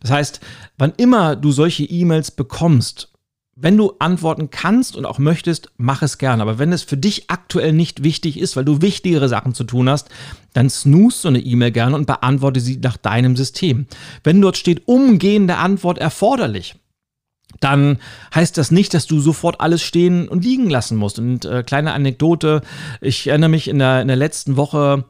Das 0.01 0.11
heißt, 0.11 0.41
wann 0.77 0.93
immer 0.97 1.37
du 1.37 1.53
solche 1.53 1.85
E-Mails 1.85 2.31
bekommst, 2.31 3.12
wenn 3.61 3.77
du 3.77 3.95
antworten 3.99 4.51
kannst 4.51 4.97
und 4.97 5.05
auch 5.05 5.19
möchtest, 5.19 5.71
mach 5.79 6.03
es 6.03 6.19
gerne. 6.19 6.43
Aber 6.43 6.59
wenn 6.59 6.73
es 6.73 6.85
für 6.85 6.97
dich 6.97 7.29
aktuell 7.29 7.73
nicht 7.73 8.05
wichtig 8.05 8.38
ist, 8.38 8.57
weil 8.57 8.64
du 8.64 8.83
wichtigere 8.83 9.29
Sachen 9.29 9.53
zu 9.53 9.64
tun 9.64 9.88
hast, 9.88 10.09
dann 10.53 10.71
snooze 10.71 11.23
so 11.23 11.29
eine 11.29 11.41
E-Mail 11.41 11.73
gerne 11.73 11.97
und 11.97 12.07
beantworte 12.07 12.61
sie 12.61 12.77
nach 12.77 12.97
deinem 12.97 13.37
System. 13.37 13.87
Wenn 14.23 14.41
dort 14.41 14.57
steht 14.57 14.87
umgehende 14.87 15.57
Antwort 15.57 15.99
erforderlich, 15.99 16.77
dann 17.61 17.99
heißt 18.35 18.57
das 18.59 18.71
nicht, 18.71 18.95
dass 18.95 19.07
du 19.07 19.21
sofort 19.21 19.61
alles 19.61 19.83
stehen 19.83 20.29
und 20.29 20.45
liegen 20.45 20.71
lassen 20.71 20.97
musst. 20.97 21.19
Und 21.19 21.45
äh, 21.45 21.63
kleine 21.63 21.93
Anekdote, 21.93 22.63
ich 23.01 23.27
erinnere 23.27 23.51
mich 23.51 23.69
in 23.69 23.79
der, 23.79 24.03
in 24.03 24.09
der 24.09 24.17
letzten 24.17 24.57
Woche 24.57 25.05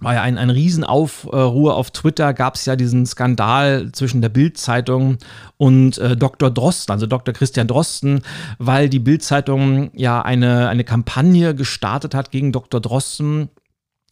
war 0.00 0.14
ja 0.14 0.22
ein, 0.22 0.38
ein 0.38 0.50
Riesenaufruhr 0.50 1.76
auf 1.76 1.90
Twitter, 1.92 2.34
gab 2.34 2.56
es 2.56 2.64
ja 2.64 2.74
diesen 2.74 3.06
Skandal 3.06 3.92
zwischen 3.92 4.20
der 4.20 4.28
Bild-Zeitung 4.28 5.18
und 5.56 5.98
äh, 5.98 6.16
Dr. 6.16 6.50
Drosten, 6.50 6.92
also 6.92 7.06
Dr. 7.06 7.32
Christian 7.32 7.68
Drosten, 7.68 8.22
weil 8.58 8.88
die 8.88 8.98
Bild-Zeitung 8.98 9.90
ja 9.94 10.20
eine, 10.20 10.68
eine 10.68 10.84
Kampagne 10.84 11.54
gestartet 11.54 12.14
hat 12.14 12.32
gegen 12.32 12.50
Dr. 12.50 12.80
Drosten, 12.80 13.50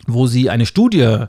wo 0.06 0.26
sie 0.26 0.50
eine 0.50 0.66
Studie 0.66 1.26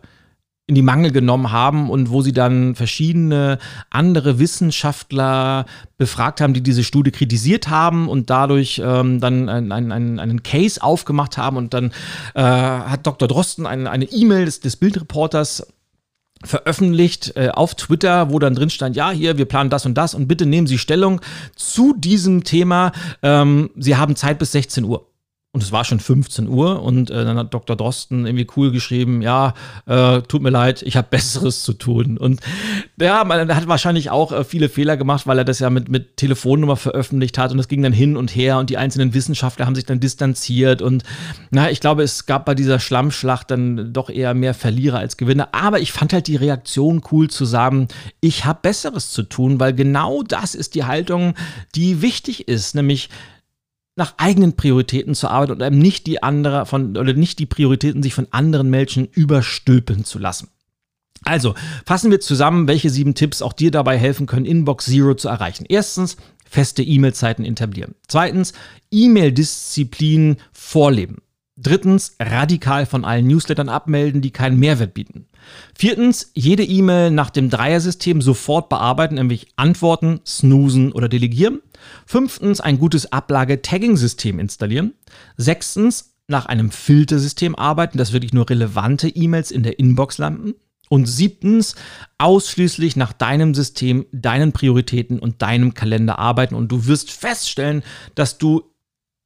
in 0.65 0.75
die 0.75 0.81
Mangel 0.81 1.11
genommen 1.11 1.51
haben 1.51 1.89
und 1.89 2.09
wo 2.09 2.21
sie 2.21 2.31
dann 2.31 2.75
verschiedene 2.75 3.57
andere 3.89 4.39
Wissenschaftler 4.39 5.65
befragt 5.97 6.39
haben, 6.39 6.53
die 6.53 6.63
diese 6.63 6.85
Studie 6.85 7.11
kritisiert 7.11 7.69
haben 7.69 8.07
und 8.07 8.29
dadurch 8.29 8.81
ähm, 8.83 9.19
dann 9.19 9.49
ein, 9.49 9.71
ein, 9.73 9.91
ein, 9.91 10.19
einen 10.19 10.43
Case 10.43 10.81
aufgemacht 10.81 11.37
haben 11.37 11.57
und 11.57 11.73
dann 11.73 11.91
äh, 12.33 12.41
hat 12.41 13.05
Dr. 13.05 13.27
Drosten 13.27 13.65
ein, 13.65 13.87
eine 13.87 14.05
E-Mail 14.05 14.45
des, 14.45 14.61
des 14.61 14.77
Bildreporters 14.77 15.67
veröffentlicht 16.45 17.33
äh, 17.35 17.49
auf 17.49 17.75
Twitter, 17.75 18.29
wo 18.29 18.39
dann 18.39 18.55
drin 18.55 18.69
stand, 18.69 18.95
ja, 18.95 19.11
hier, 19.11 19.37
wir 19.37 19.45
planen 19.45 19.69
das 19.69 19.85
und 19.85 19.95
das 19.95 20.13
und 20.13 20.27
bitte 20.27 20.45
nehmen 20.45 20.67
Sie 20.67 20.77
Stellung 20.77 21.19
zu 21.55 21.93
diesem 21.97 22.45
Thema. 22.45 22.93
Ähm, 23.21 23.69
Sie 23.75 23.97
haben 23.97 24.15
Zeit 24.15 24.39
bis 24.39 24.53
16 24.53 24.85
Uhr. 24.85 25.12
Und 25.55 25.61
es 25.61 25.71
war 25.71 25.85
schon 25.85 25.99
15 25.99 26.47
Uhr 26.47 26.81
und 26.81 27.11
äh, 27.11 27.25
dann 27.25 27.37
hat 27.37 27.53
Dr. 27.53 27.75
Drosten 27.75 28.25
irgendwie 28.25 28.47
cool 28.57 28.71
geschrieben, 28.71 29.21
ja, 29.21 29.53
äh, 29.85 30.23
tut 30.23 30.41
mir 30.41 30.49
leid, 30.49 30.81
ich 30.81 30.97
habe 30.97 31.07
Besseres 31.11 31.61
zu 31.61 31.73
tun. 31.73 32.17
Und 32.17 32.41
ja, 32.99 33.23
man 33.23 33.53
hat 33.53 33.67
wahrscheinlich 33.67 34.09
auch 34.09 34.31
äh, 34.31 34.43
viele 34.43 34.67
Fehler 34.67 34.97
gemacht, 34.97 35.27
weil 35.27 35.37
er 35.37 35.45
das 35.45 35.59
ja 35.59 35.69
mit, 35.69 35.89
mit 35.89 36.17
Telefonnummer 36.17 36.75
veröffentlicht 36.75 37.37
hat 37.37 37.51
und 37.51 37.59
es 37.59 37.67
ging 37.67 37.83
dann 37.83 37.93
hin 37.93 38.17
und 38.17 38.35
her 38.35 38.57
und 38.57 38.71
die 38.71 38.77
einzelnen 38.77 39.13
Wissenschaftler 39.13 39.67
haben 39.67 39.75
sich 39.75 39.85
dann 39.85 39.99
distanziert 39.99 40.81
und 40.81 41.03
na, 41.51 41.69
ich 41.69 41.81
glaube, 41.81 42.01
es 42.01 42.25
gab 42.25 42.45
bei 42.45 42.55
dieser 42.55 42.79
Schlammschlacht 42.79 43.51
dann 43.51 43.93
doch 43.93 44.09
eher 44.09 44.33
mehr 44.33 44.55
Verlierer 44.55 44.97
als 44.97 45.17
Gewinner. 45.17 45.49
Aber 45.51 45.79
ich 45.79 45.91
fand 45.91 46.13
halt 46.13 46.25
die 46.25 46.35
Reaktion 46.35 47.03
cool 47.11 47.29
zu 47.29 47.45
sagen, 47.45 47.89
ich 48.21 48.45
habe 48.45 48.57
Besseres 48.63 49.11
zu 49.11 49.21
tun, 49.21 49.59
weil 49.59 49.73
genau 49.73 50.23
das 50.23 50.55
ist 50.55 50.73
die 50.73 50.85
Haltung, 50.85 51.35
die 51.75 52.01
wichtig 52.01 52.47
ist, 52.47 52.73
nämlich 52.73 53.09
nach 53.95 54.15
eigenen 54.17 54.55
Prioritäten 54.55 55.15
zu 55.15 55.27
arbeiten 55.27 55.51
und 55.53 55.61
einem 55.61 55.79
nicht 55.79 56.07
die 56.07 56.23
andere 56.23 56.65
von 56.65 56.97
oder 56.97 57.13
nicht 57.13 57.39
die 57.39 57.45
Prioritäten 57.45 58.01
sich 58.01 58.13
von 58.13 58.27
anderen 58.31 58.69
Menschen 58.69 59.07
überstülpen 59.11 60.03
zu 60.03 60.19
lassen. 60.19 60.49
Also, 61.25 61.55
fassen 61.85 62.11
wir 62.11 62.19
zusammen, 62.19 62.67
welche 62.67 62.89
sieben 62.89 63.15
Tipps 63.15 63.41
auch 63.41 63.53
dir 63.53 63.71
dabei 63.71 63.97
helfen 63.97 64.25
können, 64.25 64.45
Inbox 64.45 64.85
Zero 64.85 65.13
zu 65.13 65.29
erreichen. 65.29 65.65
Erstens, 65.69 66.17
feste 66.49 66.83
E-Mail-Zeiten 66.83 67.45
etablieren. 67.45 67.95
Zweitens, 68.07 68.53
E-Mail-Disziplin 68.91 70.37
vorleben. 70.51 71.21
Drittens, 71.55 72.15
radikal 72.19 72.85
von 72.85 73.05
allen 73.05 73.27
Newslettern 73.27 73.69
abmelden, 73.69 74.21
die 74.21 74.31
keinen 74.31 74.59
Mehrwert 74.59 74.93
bieten. 74.93 75.27
Viertens, 75.75 76.31
jede 76.33 76.63
E-Mail 76.63 77.11
nach 77.11 77.29
dem 77.29 77.49
Dreier-System 77.49 78.21
sofort 78.21 78.69
bearbeiten, 78.69 79.15
nämlich 79.15 79.47
antworten, 79.55 80.19
snoosen 80.25 80.91
oder 80.91 81.09
delegieren. 81.09 81.61
Fünftens, 82.05 82.61
ein 82.61 82.79
gutes 82.79 83.11
Ablage-Tagging-System 83.11 84.39
installieren. 84.39 84.93
Sechstens, 85.37 86.13
nach 86.27 86.45
einem 86.45 86.71
Filtersystem 86.71 87.55
arbeiten, 87.55 87.97
dass 87.97 88.13
wirklich 88.13 88.33
nur 88.33 88.49
relevante 88.49 89.09
E-Mails 89.09 89.51
in 89.51 89.63
der 89.63 89.79
Inbox 89.79 90.17
landen. 90.17 90.53
Und 90.89 91.05
siebtens, 91.07 91.75
ausschließlich 92.17 92.95
nach 92.95 93.13
deinem 93.13 93.55
System, 93.55 94.05
deinen 94.11 94.51
Prioritäten 94.51 95.19
und 95.19 95.41
deinem 95.41 95.73
Kalender 95.73 96.19
arbeiten. 96.19 96.55
Und 96.55 96.71
du 96.71 96.85
wirst 96.85 97.11
feststellen, 97.11 97.83
dass 98.15 98.37
du 98.37 98.73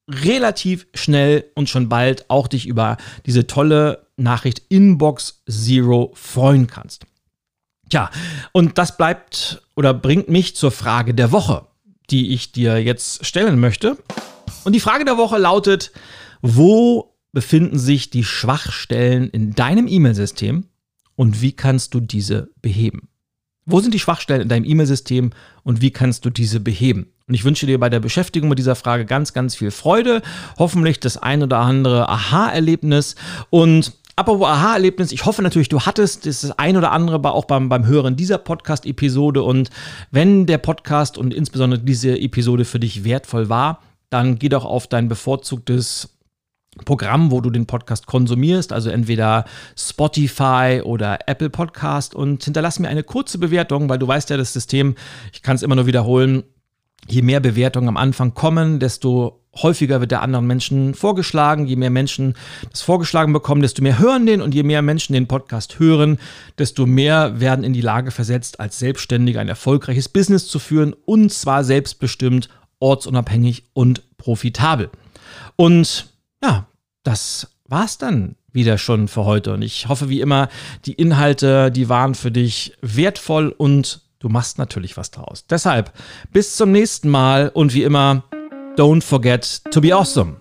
relativ 0.09 0.87
schnell 0.93 1.45
und 1.55 1.67
schon 1.67 1.89
bald 1.89 2.29
auch 2.29 2.47
dich 2.47 2.67
über 2.67 2.97
diese 3.25 3.47
tolle 3.47 4.07
Nachricht 4.15 4.61
Inbox 4.69 5.43
Zero 5.49 6.11
freuen 6.15 6.67
kannst. 6.67 7.05
Tja, 7.89 8.09
und 8.51 8.77
das 8.77 8.97
bleibt 8.97 9.61
oder 9.75 9.93
bringt 9.93 10.29
mich 10.29 10.55
zur 10.55 10.71
Frage 10.71 11.13
der 11.13 11.31
Woche, 11.31 11.66
die 12.09 12.33
ich 12.33 12.51
dir 12.51 12.81
jetzt 12.81 13.25
stellen 13.25 13.59
möchte. 13.59 13.97
Und 14.63 14.73
die 14.73 14.79
Frage 14.79 15.05
der 15.05 15.17
Woche 15.17 15.37
lautet, 15.37 15.91
wo 16.41 17.15
befinden 17.31 17.77
sich 17.77 18.09
die 18.09 18.23
Schwachstellen 18.23 19.29
in 19.29 19.53
deinem 19.53 19.87
E-Mail-System 19.87 20.65
und 21.15 21.41
wie 21.41 21.51
kannst 21.51 21.93
du 21.93 21.99
diese 21.99 22.49
beheben? 22.61 23.09
Wo 23.65 23.81
sind 23.81 23.93
die 23.93 23.99
Schwachstellen 23.99 24.41
in 24.41 24.49
deinem 24.49 24.65
E-Mail-System 24.65 25.31
und 25.63 25.81
wie 25.81 25.91
kannst 25.91 26.23
du 26.23 26.29
diese 26.29 26.61
beheben? 26.61 27.11
Und 27.27 27.33
ich 27.33 27.43
wünsche 27.43 27.65
dir 27.65 27.79
bei 27.79 27.89
der 27.89 27.99
Beschäftigung 27.99 28.47
mit 28.47 28.59
dieser 28.59 28.75
Frage 28.75 29.05
ganz, 29.05 29.33
ganz 29.33 29.55
viel 29.55 29.71
Freude, 29.71 30.21
hoffentlich 30.57 31.01
das 31.01 31.17
ein 31.17 31.43
oder 31.43 31.59
andere 31.59 32.07
Aha-Erlebnis 32.07 33.15
und 33.49 33.93
Apropos 34.19 34.47
Aha-Erlebnis, 34.47 35.11
ich 35.11 35.25
hoffe 35.25 35.43
natürlich, 35.43 35.69
du 35.69 35.81
hattest 35.81 36.25
das 36.25 36.49
ein 36.57 36.75
oder 36.75 36.91
andere 36.91 37.23
auch 37.31 37.45
beim, 37.45 37.69
beim 37.69 37.85
Hören 37.85 38.15
dieser 38.15 38.39
Podcast-Episode. 38.39 39.43
Und 39.43 39.69
wenn 40.09 40.47
der 40.47 40.57
Podcast 40.57 41.19
und 41.19 41.35
insbesondere 41.35 41.81
diese 41.81 42.19
Episode 42.19 42.65
für 42.65 42.79
dich 42.79 43.03
wertvoll 43.03 43.47
war, 43.47 43.79
dann 44.09 44.39
geh 44.39 44.49
doch 44.49 44.65
auf 44.65 44.87
dein 44.87 45.07
bevorzugtes 45.07 46.17
Programm, 46.83 47.29
wo 47.29 47.41
du 47.41 47.51
den 47.51 47.67
Podcast 47.67 48.07
konsumierst, 48.07 48.73
also 48.73 48.89
entweder 48.89 49.45
Spotify 49.77 50.81
oder 50.83 51.19
Apple 51.27 51.51
Podcast 51.51 52.15
und 52.15 52.43
hinterlass 52.43 52.79
mir 52.79 52.87
eine 52.87 53.03
kurze 53.03 53.37
Bewertung, 53.37 53.87
weil 53.87 53.99
du 53.99 54.07
weißt 54.07 54.31
ja 54.31 54.37
das 54.37 54.51
System, 54.51 54.95
ich 55.31 55.43
kann 55.43 55.55
es 55.55 55.61
immer 55.61 55.75
nur 55.75 55.85
wiederholen, 55.85 56.41
je 57.07 57.21
mehr 57.21 57.39
Bewertungen 57.39 57.89
am 57.89 57.97
Anfang 57.97 58.33
kommen, 58.33 58.79
desto 58.79 59.43
häufiger 59.63 59.99
wird 59.99 60.11
der 60.11 60.21
anderen 60.21 60.47
Menschen 60.47 60.93
vorgeschlagen. 60.93 61.67
Je 61.67 61.75
mehr 61.75 61.89
Menschen 61.89 62.35
das 62.71 62.81
vorgeschlagen 62.81 63.33
bekommen, 63.33 63.61
desto 63.61 63.81
mehr 63.81 63.99
hören 63.99 64.25
den 64.25 64.41
und 64.41 64.53
je 64.53 64.63
mehr 64.63 64.81
Menschen 64.81 65.13
den 65.13 65.27
Podcast 65.27 65.79
hören, 65.79 66.19
desto 66.57 66.85
mehr 66.85 67.39
werden 67.39 67.63
in 67.63 67.73
die 67.73 67.81
Lage 67.81 68.11
versetzt, 68.11 68.59
als 68.59 68.79
Selbstständiger 68.79 69.39
ein 69.39 69.49
erfolgreiches 69.49 70.09
Business 70.09 70.47
zu 70.47 70.59
führen 70.59 70.93
und 71.05 71.31
zwar 71.31 71.63
selbstbestimmt, 71.63 72.49
ortsunabhängig 72.79 73.63
und 73.73 74.17
profitabel. 74.17 74.89
Und 75.55 76.13
ja, 76.43 76.67
das 77.03 77.49
war's 77.67 77.97
dann 77.97 78.35
wieder 78.51 78.77
schon 78.77 79.07
für 79.07 79.25
heute. 79.25 79.53
Und 79.53 79.61
ich 79.61 79.87
hoffe, 79.87 80.09
wie 80.09 80.21
immer, 80.21 80.49
die 80.85 80.93
Inhalte, 80.93 81.71
die 81.71 81.89
waren 81.89 82.15
für 82.15 82.31
dich 82.31 82.73
wertvoll 82.81 83.53
und 83.55 84.01
du 84.19 84.29
machst 84.29 84.57
natürlich 84.57 84.97
was 84.97 85.11
draus. 85.11 85.45
Deshalb 85.47 85.91
bis 86.31 86.55
zum 86.55 86.71
nächsten 86.71 87.09
Mal 87.09 87.49
und 87.49 87.73
wie 87.73 87.83
immer, 87.83 88.23
don't 88.77 89.03
forget 89.03 89.59
to 89.71 89.81
be 89.81 89.91
awesome. 89.91 90.37